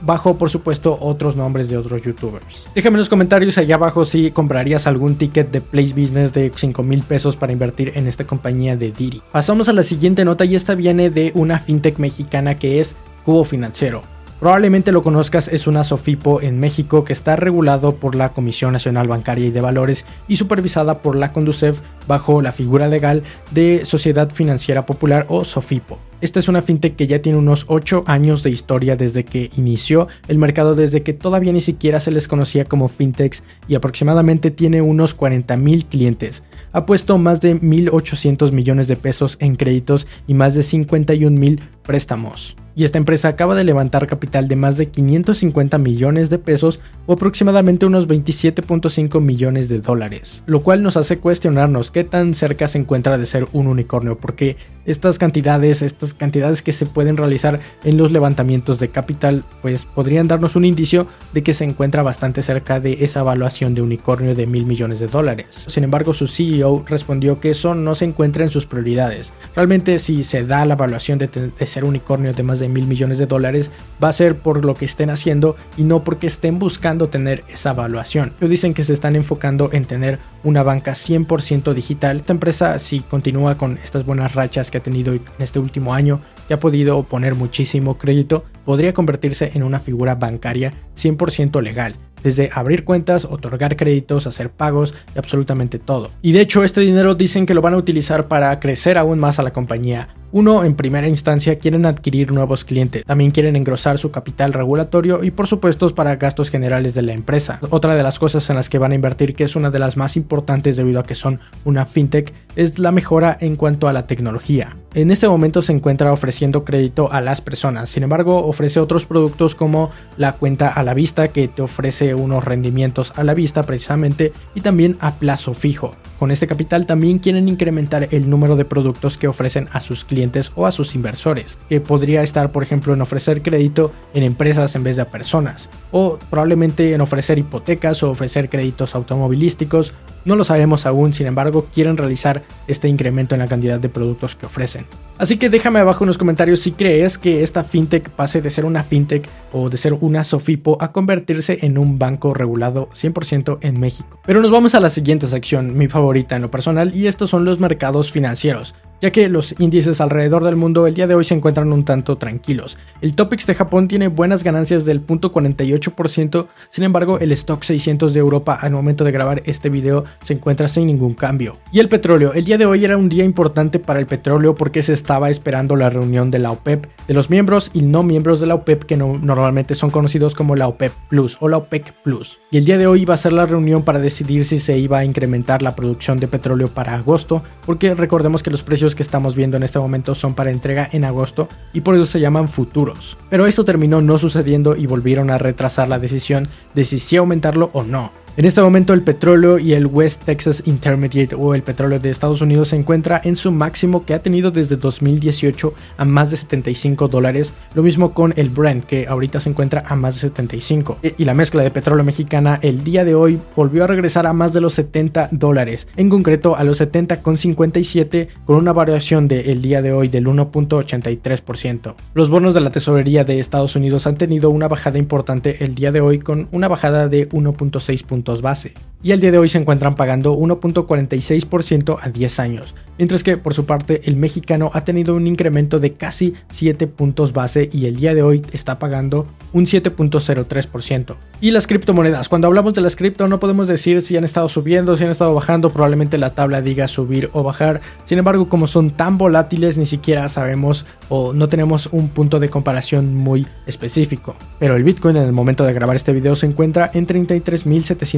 bajo 0.00 0.36
por 0.36 0.50
supuesto 0.50 0.98
otros 1.00 1.36
nombres 1.36 1.68
de 1.68 1.76
otros 1.76 2.02
youtubers. 2.02 2.68
Déjame 2.74 2.96
en 2.96 3.00
los 3.00 3.08
comentarios 3.08 3.58
allá 3.58 3.76
abajo 3.76 4.04
si 4.04 4.30
comprarías 4.30 4.86
algún 4.86 5.16
ticket 5.16 5.50
de 5.50 5.60
Play 5.60 5.92
Business 5.92 6.32
de 6.32 6.52
5 6.54 6.82
mil 6.82 7.02
pesos 7.02 7.36
para 7.36 7.52
invertir 7.52 7.92
en 7.94 8.06
esta 8.06 8.24
compañía 8.24 8.76
de 8.76 8.92
Diri. 8.92 9.22
Pasamos 9.32 9.68
a 9.68 9.72
la 9.72 9.82
siguiente 9.82 10.24
nota 10.24 10.44
y 10.44 10.54
esta 10.54 10.74
viene 10.74 11.10
de 11.10 11.32
una 11.34 11.58
fintech 11.58 11.98
mexicana 11.98 12.58
que 12.58 12.80
es 12.80 12.96
Cubo 13.24 13.44
Financiero. 13.44 14.13
Probablemente 14.44 14.92
lo 14.92 15.02
conozcas, 15.02 15.48
es 15.48 15.66
una 15.66 15.84
SOFIPO 15.84 16.42
en 16.42 16.60
México 16.60 17.02
que 17.02 17.14
está 17.14 17.34
regulado 17.34 17.96
por 17.96 18.14
la 18.14 18.34
Comisión 18.34 18.74
Nacional 18.74 19.08
Bancaria 19.08 19.46
y 19.46 19.50
de 19.50 19.62
Valores 19.62 20.04
y 20.28 20.36
supervisada 20.36 20.98
por 20.98 21.16
la 21.16 21.32
Conducef 21.32 21.80
bajo 22.06 22.42
la 22.42 22.52
figura 22.52 22.86
legal 22.86 23.22
de 23.52 23.86
Sociedad 23.86 24.28
Financiera 24.30 24.84
Popular 24.84 25.24
o 25.30 25.46
SOFIPO. 25.46 25.98
Esta 26.20 26.40
es 26.40 26.48
una 26.48 26.60
fintech 26.60 26.94
que 26.94 27.06
ya 27.06 27.22
tiene 27.22 27.38
unos 27.38 27.64
8 27.68 28.04
años 28.06 28.42
de 28.42 28.50
historia 28.50 28.96
desde 28.96 29.24
que 29.24 29.50
inició 29.56 30.08
el 30.28 30.36
mercado, 30.36 30.74
desde 30.74 31.02
que 31.02 31.14
todavía 31.14 31.54
ni 31.54 31.62
siquiera 31.62 31.98
se 31.98 32.10
les 32.10 32.28
conocía 32.28 32.66
como 32.66 32.88
fintechs 32.88 33.42
y 33.66 33.76
aproximadamente 33.76 34.50
tiene 34.50 34.82
unos 34.82 35.14
40 35.14 35.56
mil 35.56 35.86
clientes. 35.86 36.42
Ha 36.72 36.84
puesto 36.84 37.16
más 37.16 37.40
de 37.40 37.58
1.800 37.58 38.52
millones 38.52 38.88
de 38.88 38.96
pesos 38.96 39.38
en 39.40 39.56
créditos 39.56 40.06
y 40.26 40.34
más 40.34 40.54
de 40.54 40.62
51 40.62 41.34
mil 41.34 41.62
préstamos. 41.82 42.58
Y 42.76 42.84
esta 42.84 42.98
empresa 42.98 43.28
acaba 43.28 43.54
de 43.54 43.64
levantar 43.64 44.06
capital 44.06 44.48
de 44.48 44.56
más 44.56 44.76
de 44.76 44.88
550 44.88 45.78
millones 45.78 46.30
de 46.30 46.38
pesos 46.38 46.80
o 47.06 47.14
aproximadamente 47.14 47.86
unos 47.86 48.08
27.5 48.08 49.20
millones 49.20 49.68
de 49.68 49.80
dólares, 49.80 50.42
lo 50.46 50.62
cual 50.62 50.82
nos 50.82 50.96
hace 50.96 51.18
cuestionarnos 51.18 51.90
qué 51.90 52.04
tan 52.04 52.34
cerca 52.34 52.68
se 52.68 52.78
encuentra 52.78 53.18
de 53.18 53.26
ser 53.26 53.46
un 53.52 53.66
unicornio, 53.66 54.18
porque 54.18 54.56
estas 54.86 55.18
cantidades, 55.18 55.82
estas 55.82 56.14
cantidades 56.14 56.62
que 56.62 56.72
se 56.72 56.86
pueden 56.86 57.16
realizar 57.16 57.60
en 57.84 57.96
los 57.96 58.12
levantamientos 58.12 58.78
de 58.78 58.88
capital, 58.88 59.44
pues 59.62 59.84
podrían 59.84 60.28
darnos 60.28 60.56
un 60.56 60.64
indicio 60.64 61.06
de 61.32 61.42
que 61.42 61.54
se 61.54 61.64
encuentra 61.64 62.02
bastante 62.02 62.42
cerca 62.42 62.80
de 62.80 63.04
esa 63.04 63.20
evaluación 63.20 63.74
de 63.74 63.82
unicornio 63.82 64.34
de 64.34 64.46
mil 64.46 64.66
millones 64.66 65.00
de 65.00 65.06
dólares. 65.06 65.46
Sin 65.68 65.84
embargo, 65.84 66.12
su 66.12 66.26
CEO 66.26 66.84
respondió 66.86 67.40
que 67.40 67.50
eso 67.50 67.74
no 67.74 67.94
se 67.94 68.04
encuentra 68.04 68.44
en 68.44 68.50
sus 68.50 68.66
prioridades. 68.66 69.32
Realmente 69.54 69.98
si 69.98 70.24
se 70.24 70.44
da 70.44 70.66
la 70.66 70.74
evaluación 70.74 71.18
de, 71.18 71.28
de 71.28 71.66
ser 71.66 71.84
unicornio 71.84 72.32
de 72.32 72.42
más 72.42 72.60
de 72.64 72.68
mil 72.68 72.86
millones 72.86 73.18
de 73.18 73.26
dólares, 73.26 73.70
va 74.02 74.08
a 74.08 74.12
ser 74.12 74.36
por 74.36 74.64
lo 74.64 74.74
que 74.74 74.84
estén 74.84 75.10
haciendo 75.10 75.56
y 75.76 75.82
no 75.82 76.02
porque 76.02 76.26
estén 76.26 76.58
buscando 76.58 77.08
tener 77.08 77.44
esa 77.48 77.70
evaluación. 77.70 78.32
Ellos 78.38 78.50
dicen 78.50 78.74
que 78.74 78.84
se 78.84 78.92
están 78.92 79.16
enfocando 79.16 79.70
en 79.72 79.84
tener 79.84 80.18
una 80.42 80.62
banca 80.62 80.92
100% 80.92 81.74
digital. 81.74 82.18
Esta 82.18 82.32
empresa, 82.32 82.78
si 82.78 83.00
continúa 83.00 83.56
con 83.56 83.78
estas 83.82 84.06
buenas 84.06 84.34
rachas 84.34 84.70
que 84.70 84.78
ha 84.78 84.82
tenido 84.82 85.12
en 85.12 85.22
este 85.38 85.58
último 85.58 85.94
año, 85.94 86.20
que 86.48 86.54
ha 86.54 86.60
podido 86.60 87.02
poner 87.02 87.34
muchísimo 87.34 87.98
crédito, 87.98 88.44
podría 88.64 88.94
convertirse 88.94 89.52
en 89.54 89.62
una 89.62 89.80
figura 89.80 90.14
bancaria 90.14 90.72
100% 90.96 91.62
legal 91.62 91.96
desde 92.24 92.48
abrir 92.52 92.84
cuentas, 92.84 93.26
otorgar 93.26 93.76
créditos, 93.76 94.26
hacer 94.26 94.50
pagos 94.50 94.94
y 95.14 95.18
absolutamente 95.18 95.78
todo. 95.78 96.10
Y 96.22 96.32
de 96.32 96.40
hecho 96.40 96.64
este 96.64 96.80
dinero 96.80 97.14
dicen 97.14 97.46
que 97.46 97.54
lo 97.54 97.60
van 97.60 97.74
a 97.74 97.76
utilizar 97.76 98.26
para 98.28 98.58
crecer 98.58 98.98
aún 98.98 99.20
más 99.20 99.38
a 99.38 99.42
la 99.42 99.52
compañía. 99.52 100.08
Uno, 100.36 100.64
en 100.64 100.74
primera 100.74 101.06
instancia, 101.06 101.60
quieren 101.60 101.86
adquirir 101.86 102.32
nuevos 102.32 102.64
clientes, 102.64 103.04
también 103.04 103.30
quieren 103.30 103.54
engrosar 103.54 103.98
su 104.00 104.10
capital 104.10 104.52
regulatorio 104.52 105.22
y 105.22 105.30
por 105.30 105.46
supuesto 105.46 105.88
para 105.94 106.16
gastos 106.16 106.50
generales 106.50 106.92
de 106.92 107.02
la 107.02 107.12
empresa. 107.12 107.60
Otra 107.70 107.94
de 107.94 108.02
las 108.02 108.18
cosas 108.18 108.50
en 108.50 108.56
las 108.56 108.68
que 108.68 108.78
van 108.78 108.90
a 108.90 108.96
invertir, 108.96 109.36
que 109.36 109.44
es 109.44 109.54
una 109.54 109.70
de 109.70 109.78
las 109.78 109.96
más 109.96 110.16
importantes 110.16 110.76
debido 110.76 110.98
a 110.98 111.04
que 111.04 111.14
son 111.14 111.38
una 111.64 111.86
fintech, 111.86 112.34
es 112.56 112.78
la 112.78 112.92
mejora 112.92 113.36
en 113.40 113.56
cuanto 113.56 113.88
a 113.88 113.92
la 113.92 114.06
tecnología. 114.06 114.76
En 114.94 115.10
este 115.10 115.28
momento 115.28 115.60
se 115.60 115.72
encuentra 115.72 116.12
ofreciendo 116.12 116.64
crédito 116.64 117.10
a 117.10 117.20
las 117.20 117.40
personas, 117.40 117.90
sin 117.90 118.04
embargo 118.04 118.46
ofrece 118.46 118.78
otros 118.78 119.06
productos 119.06 119.56
como 119.56 119.90
la 120.16 120.34
cuenta 120.34 120.68
a 120.68 120.84
la 120.84 120.94
vista 120.94 121.28
que 121.28 121.48
te 121.48 121.62
ofrece 121.62 122.14
unos 122.14 122.44
rendimientos 122.44 123.12
a 123.16 123.24
la 123.24 123.34
vista 123.34 123.64
precisamente 123.64 124.32
y 124.54 124.60
también 124.60 124.96
a 125.00 125.14
plazo 125.14 125.52
fijo. 125.54 125.96
Con 126.18 126.30
este 126.30 126.46
capital 126.46 126.86
también 126.86 127.18
quieren 127.18 127.48
incrementar 127.48 128.08
el 128.12 128.30
número 128.30 128.54
de 128.54 128.64
productos 128.64 129.18
que 129.18 129.26
ofrecen 129.26 129.68
a 129.72 129.80
sus 129.80 130.04
clientes 130.04 130.52
o 130.54 130.66
a 130.66 130.72
sus 130.72 130.94
inversores, 130.94 131.58
que 131.68 131.80
podría 131.80 132.22
estar 132.22 132.52
por 132.52 132.62
ejemplo 132.62 132.94
en 132.94 133.02
ofrecer 133.02 133.42
crédito 133.42 133.92
en 134.14 134.22
empresas 134.22 134.76
en 134.76 134.84
vez 134.84 134.94
de 134.94 135.02
a 135.02 135.10
personas, 135.10 135.68
o 135.96 136.18
probablemente 136.28 136.92
en 136.92 137.00
ofrecer 137.00 137.38
hipotecas 137.38 138.02
o 138.02 138.10
ofrecer 138.10 138.48
créditos 138.48 138.96
automovilísticos 138.96 139.94
no 140.24 140.36
lo 140.36 140.44
sabemos 140.44 140.86
aún, 140.86 141.12
sin 141.12 141.26
embargo, 141.26 141.66
quieren 141.72 141.96
realizar 141.96 142.42
este 142.66 142.88
incremento 142.88 143.34
en 143.34 143.40
la 143.40 143.46
cantidad 143.46 143.78
de 143.78 143.88
productos 143.88 144.34
que 144.34 144.46
ofrecen. 144.46 144.86
Así 145.18 145.36
que 145.36 145.50
déjame 145.50 145.78
abajo 145.78 146.04
en 146.04 146.08
los 146.08 146.18
comentarios 146.18 146.60
si 146.60 146.72
crees 146.72 147.18
que 147.18 147.42
esta 147.42 147.62
fintech 147.62 148.08
pase 148.10 148.42
de 148.42 148.50
ser 148.50 148.64
una 148.64 148.82
fintech 148.82 149.28
o 149.52 149.70
de 149.70 149.76
ser 149.76 149.92
una 149.92 150.24
Sofipo 150.24 150.78
a 150.80 150.90
convertirse 150.90 151.58
en 151.62 151.78
un 151.78 151.98
banco 151.98 152.34
regulado 152.34 152.88
100% 152.94 153.58
en 153.60 153.78
México. 153.78 154.18
Pero 154.26 154.40
nos 154.40 154.50
vamos 154.50 154.74
a 154.74 154.80
la 154.80 154.90
siguiente 154.90 155.26
sección, 155.26 155.76
mi 155.76 155.88
favorita 155.88 156.34
en 156.34 156.42
lo 156.42 156.50
personal, 156.50 156.96
y 156.96 157.06
estos 157.06 157.30
son 157.30 157.44
los 157.44 157.60
mercados 157.60 158.10
financieros 158.10 158.74
ya 159.00 159.10
que 159.12 159.28
los 159.28 159.54
índices 159.58 160.00
alrededor 160.00 160.44
del 160.44 160.56
mundo 160.56 160.86
el 160.86 160.94
día 160.94 161.06
de 161.06 161.14
hoy 161.14 161.24
se 161.24 161.34
encuentran 161.34 161.72
un 161.72 161.84
tanto 161.84 162.16
tranquilos. 162.16 162.76
El 163.00 163.14
Topix 163.14 163.46
de 163.46 163.54
Japón 163.54 163.88
tiene 163.88 164.08
buenas 164.08 164.42
ganancias 164.42 164.84
del 164.84 165.06
0.48%, 165.06 166.46
sin 166.70 166.84
embargo 166.84 167.18
el 167.18 167.32
Stock 167.32 167.62
600 167.62 168.14
de 168.14 168.20
Europa 168.20 168.58
al 168.60 168.72
momento 168.72 169.04
de 169.04 169.12
grabar 169.12 169.42
este 169.46 169.68
video 169.68 170.04
se 170.22 170.34
encuentra 170.34 170.68
sin 170.68 170.86
ningún 170.86 171.14
cambio. 171.14 171.58
Y 171.72 171.80
el 171.80 171.88
petróleo, 171.88 172.32
el 172.32 172.44
día 172.44 172.58
de 172.58 172.66
hoy 172.66 172.84
era 172.84 172.96
un 172.96 173.08
día 173.08 173.24
importante 173.24 173.78
para 173.78 174.00
el 174.00 174.06
petróleo 174.06 174.54
porque 174.54 174.82
se 174.82 174.92
estaba 174.92 175.30
esperando 175.30 175.76
la 175.76 175.90
reunión 175.90 176.30
de 176.30 176.38
la 176.38 176.52
OPEP, 176.52 176.86
de 177.06 177.14
los 177.14 177.30
miembros 177.30 177.70
y 177.72 177.82
no 177.82 178.02
miembros 178.02 178.40
de 178.40 178.46
la 178.46 178.54
OPEP 178.54 178.84
que 178.84 178.96
normalmente 178.96 179.74
son 179.74 179.90
conocidos 179.90 180.34
como 180.34 180.56
la 180.56 180.68
OPEP 180.68 180.92
Plus 181.08 181.36
o 181.40 181.48
la 181.48 181.58
OPEC 181.58 181.92
Plus. 182.02 182.38
Y 182.50 182.58
el 182.58 182.64
día 182.64 182.78
de 182.78 182.86
hoy 182.86 183.02
iba 183.02 183.14
a 183.14 183.18
ser 183.18 183.32
la 183.32 183.46
reunión 183.46 183.82
para 183.82 183.98
decidir 183.98 184.44
si 184.44 184.58
se 184.58 184.78
iba 184.78 184.98
a 184.98 185.04
incrementar 185.04 185.62
la 185.62 185.74
producción 185.74 186.18
de 186.18 186.28
petróleo 186.28 186.68
para 186.68 186.94
agosto, 186.94 187.42
porque 187.66 187.94
recordemos 187.94 188.42
que 188.42 188.50
los 188.50 188.62
precios 188.62 188.83
que 188.92 189.02
estamos 189.02 189.34
viendo 189.34 189.56
en 189.56 189.62
este 189.62 189.78
momento 189.78 190.14
son 190.14 190.34
para 190.34 190.50
entrega 190.50 190.88
en 190.92 191.04
agosto 191.04 191.48
y 191.72 191.80
por 191.80 191.94
eso 191.94 192.06
se 192.06 192.20
llaman 192.20 192.48
futuros. 192.48 193.16
Pero 193.30 193.46
esto 193.46 193.64
terminó 193.64 194.02
no 194.02 194.18
sucediendo 194.18 194.76
y 194.76 194.86
volvieron 194.86 195.30
a 195.30 195.38
retrasar 195.38 195.88
la 195.88 195.98
decisión 195.98 196.48
de 196.74 196.84
si 196.84 196.98
sí 196.98 197.16
aumentarlo 197.16 197.70
o 197.72 197.84
no. 197.84 198.23
En 198.36 198.46
este 198.46 198.60
momento 198.60 198.94
el 198.94 199.02
petróleo 199.02 199.60
y 199.60 199.74
el 199.74 199.86
West 199.86 200.24
Texas 200.24 200.64
Intermediate 200.66 201.36
o 201.36 201.54
el 201.54 201.62
petróleo 201.62 202.00
de 202.00 202.10
Estados 202.10 202.40
Unidos 202.40 202.70
se 202.70 202.76
encuentra 202.76 203.20
en 203.22 203.36
su 203.36 203.52
máximo 203.52 204.04
que 204.04 204.12
ha 204.12 204.22
tenido 204.22 204.50
desde 204.50 204.76
2018 204.76 205.72
a 205.96 206.04
más 206.04 206.32
de 206.32 206.38
75 206.38 207.06
dólares, 207.06 207.52
lo 207.76 207.84
mismo 207.84 208.12
con 208.12 208.34
el 208.36 208.50
Brent 208.50 208.86
que 208.86 209.06
ahorita 209.06 209.38
se 209.38 209.50
encuentra 209.50 209.84
a 209.86 209.94
más 209.94 210.14
de 210.14 210.22
75 210.22 210.98
e, 211.04 211.14
y 211.16 211.24
la 211.26 211.34
mezcla 211.34 211.62
de 211.62 211.70
petróleo 211.70 212.02
mexicana 212.02 212.58
el 212.60 212.82
día 212.82 213.04
de 213.04 213.14
hoy 213.14 213.38
volvió 213.54 213.84
a 213.84 213.86
regresar 213.86 214.26
a 214.26 214.32
más 214.32 214.52
de 214.52 214.60
los 214.60 214.72
70 214.72 215.28
dólares, 215.30 215.86
en 215.94 216.10
concreto 216.10 216.56
a 216.56 216.64
los 216.64 216.80
70,57 216.80 218.26
con 218.46 218.56
una 218.56 218.72
variación 218.72 219.28
del 219.28 219.62
día 219.62 219.80
de 219.80 219.92
hoy 219.92 220.08
del 220.08 220.26
1.83%. 220.26 221.94
Los 222.14 222.30
bonos 222.30 222.52
de 222.52 222.60
la 222.62 222.72
tesorería 222.72 223.22
de 223.22 223.38
Estados 223.38 223.76
Unidos 223.76 224.08
han 224.08 224.16
tenido 224.16 224.50
una 224.50 224.66
bajada 224.66 224.98
importante 224.98 225.62
el 225.62 225.76
día 225.76 225.92
de 225.92 226.00
hoy 226.00 226.18
con 226.18 226.48
una 226.50 226.66
bajada 226.66 227.06
de 227.06 227.28
1.6 227.28 228.02
base, 228.42 228.74
y 229.04 229.12
al 229.12 229.20
día 229.20 229.30
de 229.30 229.38
hoy 229.38 229.48
se 229.48 229.58
encuentran 229.58 229.96
pagando 229.96 230.34
1.46% 230.36 231.98
a 232.00 232.08
10 232.08 232.40
años, 232.40 232.74
mientras 232.96 233.22
que 233.22 233.36
por 233.36 233.52
su 233.52 233.66
parte 233.66 234.00
el 234.04 234.16
mexicano 234.16 234.70
ha 234.72 234.84
tenido 234.84 235.14
un 235.14 235.26
incremento 235.26 235.78
de 235.78 235.92
casi 235.92 236.32
7 236.50 236.86
puntos 236.86 237.34
base 237.34 237.68
y 237.70 237.84
el 237.84 237.96
día 237.96 238.14
de 238.14 238.22
hoy 238.22 238.42
está 238.52 238.78
pagando 238.78 239.26
un 239.52 239.66
7.03%. 239.66 241.16
Y 241.42 241.50
las 241.50 241.66
criptomonedas, 241.66 242.30
cuando 242.30 242.46
hablamos 242.46 242.72
de 242.72 242.80
las 242.80 242.96
cripto 242.96 243.28
no 243.28 243.40
podemos 243.40 243.68
decir 243.68 244.00
si 244.00 244.16
han 244.16 244.24
estado 244.24 244.48
subiendo, 244.48 244.96
si 244.96 245.04
han 245.04 245.10
estado 245.10 245.34
bajando, 245.34 245.68
probablemente 245.68 246.16
la 246.16 246.30
tabla 246.30 246.62
diga 246.62 246.88
subir 246.88 247.28
o 247.34 247.42
bajar, 247.42 247.82
sin 248.06 248.18
embargo 248.18 248.48
como 248.48 248.66
son 248.66 248.90
tan 248.90 249.18
volátiles 249.18 249.76
ni 249.76 249.84
siquiera 249.84 250.30
sabemos 250.30 250.86
o 251.10 251.34
no 251.34 251.50
tenemos 251.50 251.90
un 251.92 252.08
punto 252.08 252.40
de 252.40 252.48
comparación 252.48 253.14
muy 253.14 253.46
específico. 253.66 254.34
Pero 254.58 254.76
el 254.76 254.82
Bitcoin 254.82 255.18
en 255.18 255.24
el 255.24 255.32
momento 255.32 255.64
de 255.64 255.74
grabar 255.74 255.96
este 255.96 256.14
video 256.14 256.34
se 256.36 256.46
encuentra 256.46 256.90
en 256.94 257.04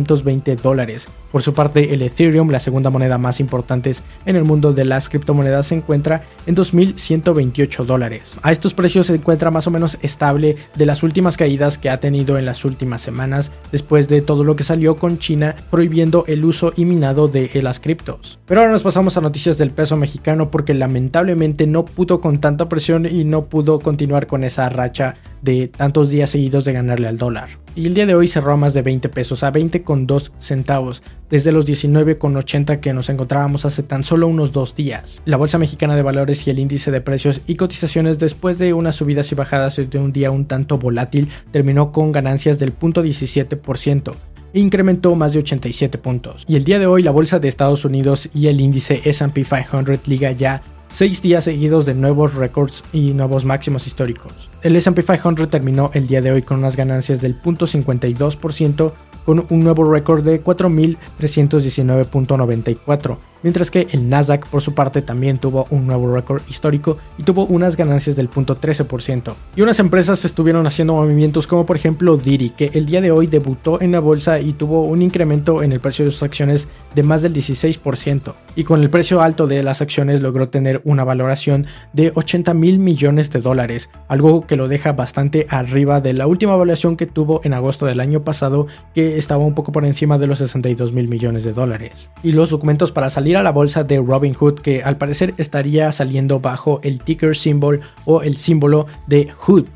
33.720 0.04 0.56
dólares. 0.60 1.08
Por 1.32 1.42
su 1.42 1.52
parte 1.52 1.92
el 1.92 2.02
Ethereum, 2.02 2.50
la 2.50 2.60
segunda 2.60 2.90
moneda 2.90 3.18
más 3.18 3.40
importante 3.40 3.92
en 4.24 4.36
el 4.36 4.44
mundo 4.44 4.72
de 4.72 4.84
las 4.84 5.08
criptomonedas, 5.08 5.66
se 5.66 5.74
encuentra 5.74 6.22
en 6.46 6.56
2.128 6.56 7.84
dólares. 7.84 8.38
A 8.42 8.52
estos 8.52 8.74
precios 8.74 9.06
se 9.06 9.14
encuentra 9.14 9.50
más 9.50 9.66
o 9.66 9.70
menos 9.70 9.98
estable 10.02 10.56
de 10.74 10.86
las 10.86 11.02
últimas 11.02 11.36
caídas 11.36 11.78
que 11.78 11.90
ha 11.90 12.00
tenido 12.00 12.38
en 12.38 12.46
las 12.46 12.64
últimas 12.64 13.02
semanas 13.02 13.50
después 13.70 14.08
de 14.08 14.22
todo 14.22 14.44
lo 14.44 14.56
que 14.56 14.64
salió 14.64 14.96
con 14.96 15.18
China 15.18 15.56
prohibiendo 15.70 16.24
el 16.26 16.44
uso 16.44 16.72
y 16.76 16.84
minado 16.84 17.28
de 17.28 17.50
las 17.62 17.80
criptos. 17.80 18.38
Pero 18.46 18.60
ahora 18.60 18.72
nos 18.72 18.82
pasamos 18.82 19.16
a 19.16 19.20
noticias 19.20 19.58
del 19.58 19.70
peso 19.70 19.96
mexicano 19.96 20.50
porque 20.50 20.74
lamentablemente 20.74 21.66
no 21.66 21.84
pudo 21.84 22.20
con 22.20 22.40
tanta 22.40 22.68
presión 22.68 23.06
y 23.06 23.24
no 23.24 23.46
pudo 23.46 23.78
continuar 23.78 24.26
con 24.26 24.44
esa 24.44 24.68
racha 24.68 25.16
de 25.46 25.68
tantos 25.68 26.10
días 26.10 26.28
seguidos 26.28 26.66
de 26.66 26.74
ganarle 26.74 27.08
al 27.08 27.16
dólar. 27.16 27.48
Y 27.74 27.86
el 27.86 27.94
día 27.94 28.06
de 28.06 28.14
hoy 28.14 28.28
cerró 28.28 28.52
a 28.52 28.56
más 28.56 28.74
de 28.74 28.82
20 28.82 29.08
pesos, 29.08 29.42
a 29.42 29.50
20 29.50 29.82
con 29.82 30.06
2 30.06 30.32
centavos, 30.38 31.02
desde 31.30 31.52
los 31.52 31.64
19 31.64 32.18
con 32.18 32.36
80 32.36 32.80
que 32.80 32.92
nos 32.92 33.08
encontrábamos 33.08 33.64
hace 33.64 33.82
tan 33.82 34.02
solo 34.02 34.28
unos 34.28 34.52
dos 34.52 34.74
días. 34.74 35.22
La 35.24 35.36
Bolsa 35.36 35.58
Mexicana 35.58 35.94
de 35.94 36.02
Valores 36.02 36.46
y 36.46 36.50
el 36.50 36.58
índice 36.58 36.90
de 36.90 37.00
precios 37.00 37.42
y 37.46 37.56
cotizaciones 37.56 38.18
después 38.18 38.58
de 38.58 38.72
unas 38.72 38.96
subidas 38.96 39.30
y 39.32 39.34
bajadas 39.34 39.76
de 39.76 39.98
un 39.98 40.12
día 40.12 40.30
un 40.30 40.46
tanto 40.46 40.78
volátil 40.78 41.28
terminó 41.50 41.92
con 41.92 42.12
ganancias 42.12 42.58
del 42.58 42.76
0.17% 42.76 44.14
e 44.54 44.60
incrementó 44.60 45.14
más 45.14 45.34
de 45.34 45.40
87 45.40 45.98
puntos. 45.98 46.44
Y 46.48 46.56
el 46.56 46.64
día 46.64 46.78
de 46.78 46.86
hoy 46.86 47.02
la 47.02 47.10
bolsa 47.10 47.38
de 47.38 47.48
Estados 47.48 47.84
Unidos 47.84 48.30
y 48.34 48.48
el 48.48 48.60
índice 48.60 49.02
S&P 49.04 49.44
500 49.44 50.08
liga 50.08 50.32
ya 50.32 50.62
seis 50.88 51.22
días 51.22 51.44
seguidos 51.44 51.86
de 51.86 51.94
nuevos 51.94 52.34
récords 52.34 52.82
y 52.92 53.12
nuevos 53.12 53.44
máximos 53.44 53.86
históricos. 53.86 54.50
El 54.62 54.74
S&P 54.76 55.02
500 55.02 55.48
terminó 55.50 55.90
el 55.94 56.06
día 56.06 56.20
de 56.20 56.32
hoy 56.32 56.42
con 56.42 56.58
unas 56.58 56.76
ganancias 56.76 57.20
del 57.20 57.40
0.52% 57.40 58.92
con 59.24 59.46
un 59.50 59.64
nuevo 59.64 59.90
récord 59.90 60.22
de 60.24 60.42
4.319.94, 60.42 63.16
mientras 63.46 63.70
que 63.70 63.86
el 63.92 64.08
Nasdaq 64.08 64.48
por 64.48 64.60
su 64.60 64.74
parte 64.74 65.02
también 65.02 65.38
tuvo 65.38 65.68
un 65.70 65.86
nuevo 65.86 66.12
récord 66.12 66.42
histórico 66.48 66.98
y 67.16 67.22
tuvo 67.22 67.46
unas 67.46 67.76
ganancias 67.76 68.16
del 68.16 68.26
punto 68.28 68.60
13%. 68.60 69.34
Y 69.54 69.62
unas 69.62 69.78
empresas 69.78 70.24
estuvieron 70.24 70.66
haciendo 70.66 70.94
movimientos 70.94 71.46
como 71.46 71.64
por 71.64 71.76
ejemplo 71.76 72.16
Didi, 72.16 72.50
que 72.50 72.72
el 72.74 72.86
día 72.86 73.00
de 73.00 73.12
hoy 73.12 73.28
debutó 73.28 73.80
en 73.80 73.92
la 73.92 74.00
bolsa 74.00 74.40
y 74.40 74.52
tuvo 74.52 74.82
un 74.82 75.00
incremento 75.00 75.62
en 75.62 75.70
el 75.70 75.78
precio 75.78 76.04
de 76.04 76.10
sus 76.10 76.24
acciones 76.24 76.66
de 76.96 77.04
más 77.04 77.22
del 77.22 77.34
16%. 77.34 78.34
Y 78.56 78.64
con 78.64 78.82
el 78.82 78.90
precio 78.90 79.20
alto 79.20 79.46
de 79.46 79.62
las 79.62 79.80
acciones 79.80 80.22
logró 80.22 80.48
tener 80.48 80.80
una 80.82 81.04
valoración 81.04 81.66
de 81.92 82.10
80 82.12 82.52
mil 82.54 82.80
millones 82.80 83.30
de 83.30 83.40
dólares, 83.40 83.90
algo 84.08 84.44
que 84.44 84.56
lo 84.56 84.66
deja 84.66 84.92
bastante 84.92 85.46
arriba 85.50 86.00
de 86.00 86.14
la 86.14 86.26
última 86.26 86.54
evaluación 86.54 86.96
que 86.96 87.06
tuvo 87.06 87.42
en 87.44 87.54
agosto 87.54 87.86
del 87.86 88.00
año 88.00 88.24
pasado, 88.24 88.66
que 88.92 89.18
estaba 89.18 89.44
un 89.44 89.54
poco 89.54 89.70
por 89.70 89.84
encima 89.84 90.18
de 90.18 90.26
los 90.26 90.38
62 90.38 90.92
mil 90.92 91.06
millones 91.06 91.44
de 91.44 91.52
dólares. 91.52 92.10
Y 92.24 92.32
los 92.32 92.50
documentos 92.50 92.90
para 92.90 93.08
salir 93.08 93.35
la 93.42 93.52
bolsa 93.52 93.84
de 93.84 93.98
Robinhood, 93.98 94.60
que 94.60 94.82
al 94.82 94.96
parecer 94.96 95.34
estaría 95.38 95.90
saliendo 95.92 96.40
bajo 96.40 96.80
el 96.82 97.00
ticker 97.00 97.36
symbol 97.36 97.80
o 98.04 98.22
el 98.22 98.36
símbolo 98.36 98.86
de 99.06 99.28
Hood. 99.36 99.66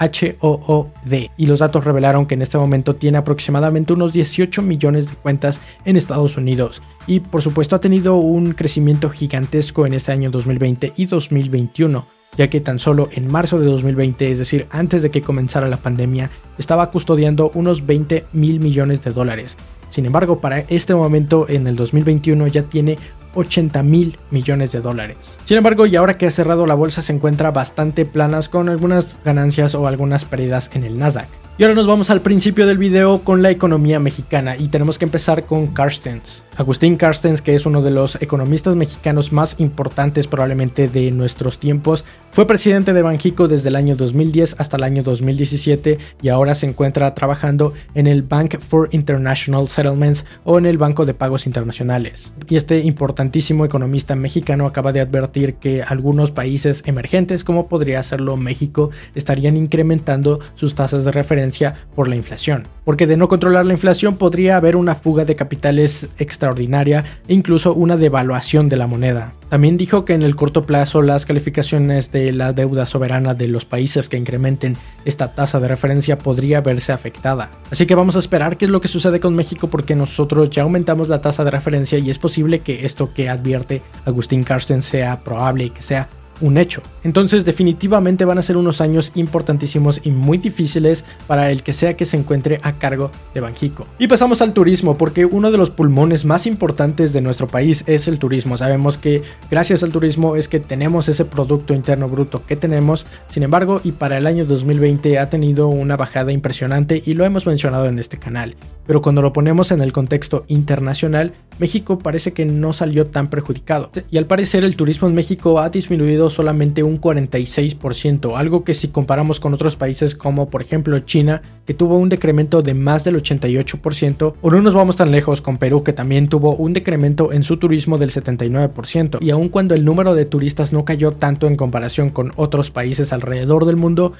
H-O-O-D. 0.00 1.30
Y 1.36 1.46
los 1.46 1.58
datos 1.58 1.84
revelaron 1.84 2.24
que 2.24 2.34
en 2.34 2.40
este 2.40 2.56
momento 2.56 2.96
tiene 2.96 3.18
aproximadamente 3.18 3.92
unos 3.92 4.14
18 4.14 4.62
millones 4.62 5.10
de 5.10 5.16
cuentas 5.16 5.60
en 5.84 5.96
Estados 5.96 6.38
Unidos. 6.38 6.82
Y 7.06 7.20
por 7.20 7.42
supuesto 7.42 7.76
ha 7.76 7.80
tenido 7.80 8.16
un 8.16 8.52
crecimiento 8.52 9.10
gigantesco 9.10 9.86
en 9.86 9.92
este 9.92 10.12
año 10.12 10.30
2020 10.30 10.94
y 10.96 11.04
2021 11.04 12.06
ya 12.36 12.48
que 12.48 12.60
tan 12.60 12.78
solo 12.78 13.08
en 13.12 13.30
marzo 13.30 13.58
de 13.58 13.66
2020, 13.66 14.30
es 14.30 14.38
decir, 14.38 14.66
antes 14.70 15.02
de 15.02 15.10
que 15.10 15.20
comenzara 15.20 15.68
la 15.68 15.76
pandemia, 15.76 16.30
estaba 16.58 16.90
custodiando 16.90 17.50
unos 17.54 17.86
20 17.86 18.24
mil 18.32 18.60
millones 18.60 19.02
de 19.02 19.12
dólares. 19.12 19.56
Sin 19.90 20.06
embargo, 20.06 20.40
para 20.40 20.60
este 20.60 20.94
momento, 20.94 21.46
en 21.48 21.66
el 21.66 21.76
2021, 21.76 22.46
ya 22.46 22.62
tiene 22.62 22.98
80 23.34 23.82
mil 23.82 24.18
millones 24.30 24.72
de 24.72 24.80
dólares. 24.80 25.38
Sin 25.44 25.56
embargo, 25.56 25.86
y 25.86 25.96
ahora 25.96 26.16
que 26.16 26.26
ha 26.26 26.30
cerrado 26.30 26.66
la 26.66 26.74
bolsa, 26.74 27.02
se 27.02 27.12
encuentra 27.12 27.50
bastante 27.50 28.06
planas 28.06 28.48
con 28.48 28.68
algunas 28.68 29.18
ganancias 29.24 29.74
o 29.74 29.86
algunas 29.86 30.24
pérdidas 30.24 30.70
en 30.74 30.84
el 30.84 30.98
Nasdaq. 30.98 31.28
Y 31.60 31.62
ahora 31.62 31.74
nos 31.74 31.86
vamos 31.86 32.08
al 32.08 32.22
principio 32.22 32.66
del 32.66 32.78
video 32.78 33.18
con 33.22 33.42
la 33.42 33.50
economía 33.50 34.00
mexicana 34.00 34.56
y 34.56 34.68
tenemos 34.68 34.98
que 34.98 35.04
empezar 35.04 35.44
con 35.44 35.66
Carstens. 35.66 36.42
Agustín 36.56 36.96
Carstens, 36.96 37.42
que 37.42 37.54
es 37.54 37.66
uno 37.66 37.82
de 37.82 37.90
los 37.90 38.16
economistas 38.22 38.76
mexicanos 38.76 39.30
más 39.30 39.56
importantes 39.58 40.26
probablemente 40.26 40.88
de 40.88 41.10
nuestros 41.10 41.58
tiempos, 41.58 42.06
fue 42.32 42.46
presidente 42.46 42.92
de 42.94 43.02
Banjico 43.02 43.46
desde 43.46 43.68
el 43.68 43.76
año 43.76 43.94
2010 43.94 44.56
hasta 44.58 44.78
el 44.78 44.84
año 44.84 45.02
2017 45.02 45.98
y 46.22 46.28
ahora 46.28 46.54
se 46.54 46.66
encuentra 46.66 47.14
trabajando 47.14 47.74
en 47.94 48.06
el 48.06 48.22
Bank 48.22 48.58
for 48.58 48.88
International 48.92 49.68
Settlements 49.68 50.24
o 50.44 50.56
en 50.56 50.64
el 50.64 50.78
Banco 50.78 51.04
de 51.04 51.12
Pagos 51.12 51.46
Internacionales. 51.46 52.32
Y 52.48 52.56
este 52.56 52.78
importantísimo 52.78 53.66
economista 53.66 54.14
mexicano 54.14 54.66
acaba 54.66 54.92
de 54.92 55.00
advertir 55.00 55.54
que 55.56 55.82
algunos 55.82 56.30
países 56.30 56.82
emergentes, 56.86 57.44
como 57.44 57.68
podría 57.68 58.02
serlo 58.02 58.36
México, 58.36 58.90
estarían 59.14 59.56
incrementando 59.56 60.40
sus 60.54 60.74
tasas 60.74 61.04
de 61.04 61.12
referencia 61.12 61.49
por 61.94 62.08
la 62.08 62.16
inflación. 62.16 62.68
Porque 62.84 63.06
de 63.06 63.16
no 63.16 63.28
controlar 63.28 63.66
la 63.66 63.74
inflación 63.74 64.16
podría 64.16 64.56
haber 64.56 64.76
una 64.76 64.94
fuga 64.94 65.24
de 65.24 65.36
capitales 65.36 66.08
extraordinaria 66.18 67.04
e 67.28 67.34
incluso 67.34 67.74
una 67.74 67.96
devaluación 67.96 68.68
de 68.68 68.76
la 68.76 68.86
moneda. 68.86 69.34
También 69.48 69.76
dijo 69.76 70.04
que 70.04 70.12
en 70.12 70.22
el 70.22 70.36
corto 70.36 70.64
plazo 70.64 71.02
las 71.02 71.26
calificaciones 71.26 72.12
de 72.12 72.32
la 72.32 72.52
deuda 72.52 72.86
soberana 72.86 73.34
de 73.34 73.48
los 73.48 73.64
países 73.64 74.08
que 74.08 74.16
incrementen 74.16 74.76
esta 75.04 75.34
tasa 75.34 75.58
de 75.58 75.66
referencia 75.66 76.18
podría 76.18 76.60
verse 76.60 76.92
afectada. 76.92 77.50
Así 77.70 77.84
que 77.84 77.96
vamos 77.96 78.14
a 78.14 78.20
esperar 78.20 78.56
qué 78.56 78.66
es 78.66 78.70
lo 78.70 78.80
que 78.80 78.88
sucede 78.88 79.18
con 79.18 79.34
México 79.34 79.68
porque 79.68 79.96
nosotros 79.96 80.50
ya 80.50 80.62
aumentamos 80.62 81.08
la 81.08 81.20
tasa 81.20 81.42
de 81.42 81.50
referencia 81.50 81.98
y 81.98 82.10
es 82.10 82.18
posible 82.18 82.60
que 82.60 82.86
esto 82.86 83.12
que 83.12 83.28
advierte 83.28 83.82
Agustín 84.04 84.44
Carsten 84.44 84.82
sea 84.82 85.24
probable 85.24 85.64
y 85.64 85.70
que 85.70 85.82
sea 85.82 86.08
un 86.40 86.58
hecho. 86.58 86.82
Entonces 87.04 87.44
definitivamente 87.44 88.24
van 88.24 88.38
a 88.38 88.42
ser 88.42 88.56
unos 88.56 88.80
años 88.80 89.12
importantísimos 89.14 90.00
y 90.04 90.10
muy 90.10 90.38
difíciles 90.38 91.04
para 91.26 91.50
el 91.50 91.62
que 91.62 91.72
sea 91.72 91.96
que 91.96 92.06
se 92.06 92.16
encuentre 92.16 92.60
a 92.62 92.72
cargo 92.72 93.10
de 93.34 93.40
Banjico. 93.40 93.86
Y 93.98 94.08
pasamos 94.08 94.42
al 94.42 94.52
turismo 94.52 94.96
porque 94.96 95.24
uno 95.24 95.50
de 95.50 95.58
los 95.58 95.70
pulmones 95.70 96.24
más 96.24 96.46
importantes 96.46 97.12
de 97.12 97.22
nuestro 97.22 97.46
país 97.46 97.84
es 97.86 98.08
el 98.08 98.18
turismo. 98.18 98.56
Sabemos 98.56 98.98
que 98.98 99.22
gracias 99.50 99.82
al 99.82 99.92
turismo 99.92 100.36
es 100.36 100.48
que 100.48 100.60
tenemos 100.60 101.08
ese 101.08 101.24
Producto 101.24 101.74
Interno 101.74 102.08
Bruto 102.08 102.44
que 102.46 102.56
tenemos. 102.56 103.06
Sin 103.28 103.42
embargo, 103.42 103.80
y 103.84 103.92
para 103.92 104.18
el 104.18 104.26
año 104.26 104.44
2020 104.44 105.18
ha 105.18 105.30
tenido 105.30 105.68
una 105.68 105.96
bajada 105.96 106.32
impresionante 106.32 107.02
y 107.04 107.14
lo 107.14 107.24
hemos 107.24 107.46
mencionado 107.46 107.86
en 107.86 107.98
este 107.98 108.18
canal. 108.18 108.56
Pero 108.90 109.02
cuando 109.02 109.22
lo 109.22 109.32
ponemos 109.32 109.70
en 109.70 109.82
el 109.82 109.92
contexto 109.92 110.44
internacional, 110.48 111.32
México 111.60 112.00
parece 112.00 112.32
que 112.32 112.44
no 112.44 112.72
salió 112.72 113.06
tan 113.06 113.30
perjudicado. 113.30 113.92
Y 114.10 114.18
al 114.18 114.26
parecer 114.26 114.64
el 114.64 114.74
turismo 114.74 115.06
en 115.06 115.14
México 115.14 115.60
ha 115.60 115.70
disminuido 115.70 116.28
solamente 116.28 116.82
un 116.82 117.00
46%, 117.00 118.36
algo 118.36 118.64
que 118.64 118.74
si 118.74 118.88
comparamos 118.88 119.38
con 119.38 119.54
otros 119.54 119.76
países 119.76 120.16
como 120.16 120.50
por 120.50 120.60
ejemplo 120.60 120.98
China, 120.98 121.40
que 121.66 121.74
tuvo 121.74 121.98
un 121.98 122.08
decremento 122.08 122.62
de 122.62 122.74
más 122.74 123.04
del 123.04 123.22
88%, 123.22 124.34
o 124.42 124.50
no 124.50 124.60
nos 124.60 124.74
vamos 124.74 124.96
tan 124.96 125.12
lejos 125.12 125.40
con 125.40 125.58
Perú, 125.58 125.84
que 125.84 125.92
también 125.92 126.28
tuvo 126.28 126.56
un 126.56 126.72
decremento 126.72 127.32
en 127.32 127.44
su 127.44 127.58
turismo 127.58 127.96
del 127.96 128.10
79%, 128.10 129.18
y 129.20 129.30
aun 129.30 129.50
cuando 129.50 129.76
el 129.76 129.84
número 129.84 130.16
de 130.16 130.24
turistas 130.24 130.72
no 130.72 130.84
cayó 130.84 131.12
tanto 131.12 131.46
en 131.46 131.54
comparación 131.54 132.10
con 132.10 132.32
otros 132.34 132.72
países 132.72 133.12
alrededor 133.12 133.66
del 133.66 133.76
mundo, 133.76 134.14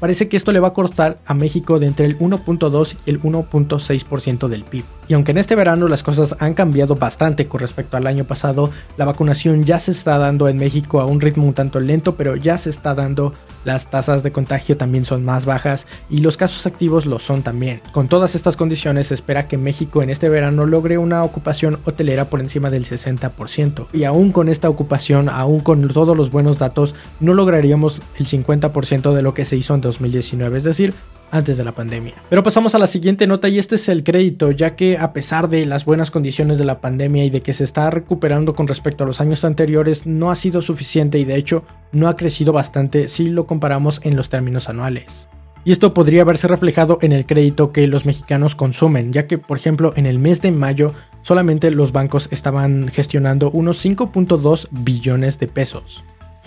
parece 0.00 0.28
que 0.28 0.36
esto 0.36 0.50
le 0.50 0.60
va 0.60 0.68
a 0.68 0.74
costar 0.74 1.18
a 1.26 1.34
México 1.34 1.78
de 1.78 1.86
entre 1.86 2.06
el 2.06 2.18
1.2 2.18 2.96
y 3.06 3.10
el 3.10 3.22
1.6% 3.22 4.48
del 4.48 4.64
PIB. 4.64 4.84
Y 5.10 5.14
aunque 5.14 5.32
en 5.32 5.38
este 5.38 5.56
verano 5.56 5.88
las 5.88 6.04
cosas 6.04 6.36
han 6.38 6.54
cambiado 6.54 6.94
bastante 6.94 7.48
con 7.48 7.58
respecto 7.58 7.96
al 7.96 8.06
año 8.06 8.26
pasado, 8.26 8.70
la 8.96 9.06
vacunación 9.06 9.64
ya 9.64 9.80
se 9.80 9.90
está 9.90 10.18
dando 10.18 10.48
en 10.48 10.56
México 10.56 11.00
a 11.00 11.04
un 11.04 11.20
ritmo 11.20 11.48
un 11.48 11.52
tanto 11.52 11.80
lento, 11.80 12.14
pero 12.14 12.36
ya 12.36 12.56
se 12.58 12.70
está 12.70 12.94
dando 12.94 13.34
las 13.64 13.90
tasas 13.90 14.22
de 14.22 14.30
contagio 14.30 14.76
también 14.76 15.04
son 15.04 15.24
más 15.24 15.46
bajas 15.46 15.88
y 16.08 16.18
los 16.18 16.36
casos 16.36 16.64
activos 16.64 17.06
lo 17.06 17.18
son 17.18 17.42
también. 17.42 17.82
Con 17.90 18.06
todas 18.06 18.36
estas 18.36 18.56
condiciones 18.56 19.08
se 19.08 19.14
espera 19.14 19.48
que 19.48 19.58
México 19.58 20.00
en 20.00 20.10
este 20.10 20.28
verano 20.28 20.64
logre 20.64 20.96
una 20.96 21.24
ocupación 21.24 21.80
hotelera 21.86 22.26
por 22.26 22.38
encima 22.38 22.70
del 22.70 22.86
60%. 22.86 23.88
Y 23.92 24.04
aún 24.04 24.30
con 24.30 24.48
esta 24.48 24.70
ocupación, 24.70 25.28
aún 25.28 25.58
con 25.58 25.88
todos 25.88 26.16
los 26.16 26.30
buenos 26.30 26.58
datos, 26.58 26.94
no 27.18 27.34
lograríamos 27.34 28.00
el 28.16 28.26
50% 28.26 29.12
de 29.12 29.22
lo 29.22 29.34
que 29.34 29.44
se 29.44 29.56
hizo 29.56 29.74
en 29.74 29.80
2019, 29.80 30.56
es 30.56 30.64
decir, 30.64 30.94
antes 31.30 31.56
de 31.56 31.64
la 31.64 31.72
pandemia. 31.72 32.14
Pero 32.28 32.42
pasamos 32.42 32.74
a 32.74 32.78
la 32.78 32.86
siguiente 32.86 33.26
nota 33.26 33.48
y 33.48 33.58
este 33.58 33.76
es 33.76 33.88
el 33.88 34.04
crédito, 34.04 34.50
ya 34.50 34.76
que 34.76 34.98
a 34.98 35.12
pesar 35.12 35.48
de 35.48 35.66
las 35.66 35.84
buenas 35.84 36.10
condiciones 36.10 36.58
de 36.58 36.64
la 36.64 36.80
pandemia 36.80 37.24
y 37.24 37.30
de 37.30 37.42
que 37.42 37.52
se 37.52 37.64
está 37.64 37.90
recuperando 37.90 38.54
con 38.54 38.68
respecto 38.68 39.04
a 39.04 39.06
los 39.06 39.20
años 39.20 39.44
anteriores, 39.44 40.06
no 40.06 40.30
ha 40.30 40.36
sido 40.36 40.62
suficiente 40.62 41.18
y 41.18 41.24
de 41.24 41.36
hecho 41.36 41.64
no 41.92 42.08
ha 42.08 42.16
crecido 42.16 42.52
bastante 42.52 43.08
si 43.08 43.26
lo 43.26 43.46
comparamos 43.46 44.00
en 44.04 44.16
los 44.16 44.28
términos 44.28 44.68
anuales. 44.68 45.28
Y 45.64 45.72
esto 45.72 45.92
podría 45.92 46.24
verse 46.24 46.48
reflejado 46.48 46.98
en 47.02 47.12
el 47.12 47.26
crédito 47.26 47.70
que 47.70 47.86
los 47.86 48.06
mexicanos 48.06 48.54
consumen, 48.54 49.12
ya 49.12 49.26
que 49.26 49.36
por 49.36 49.58
ejemplo 49.58 49.92
en 49.94 50.06
el 50.06 50.18
mes 50.18 50.40
de 50.40 50.52
mayo 50.52 50.94
solamente 51.22 51.70
los 51.70 51.92
bancos 51.92 52.28
estaban 52.30 52.88
gestionando 52.88 53.50
unos 53.50 53.84
5.2 53.84 54.68
billones 54.70 55.38
de 55.38 55.48
pesos. 55.48 56.02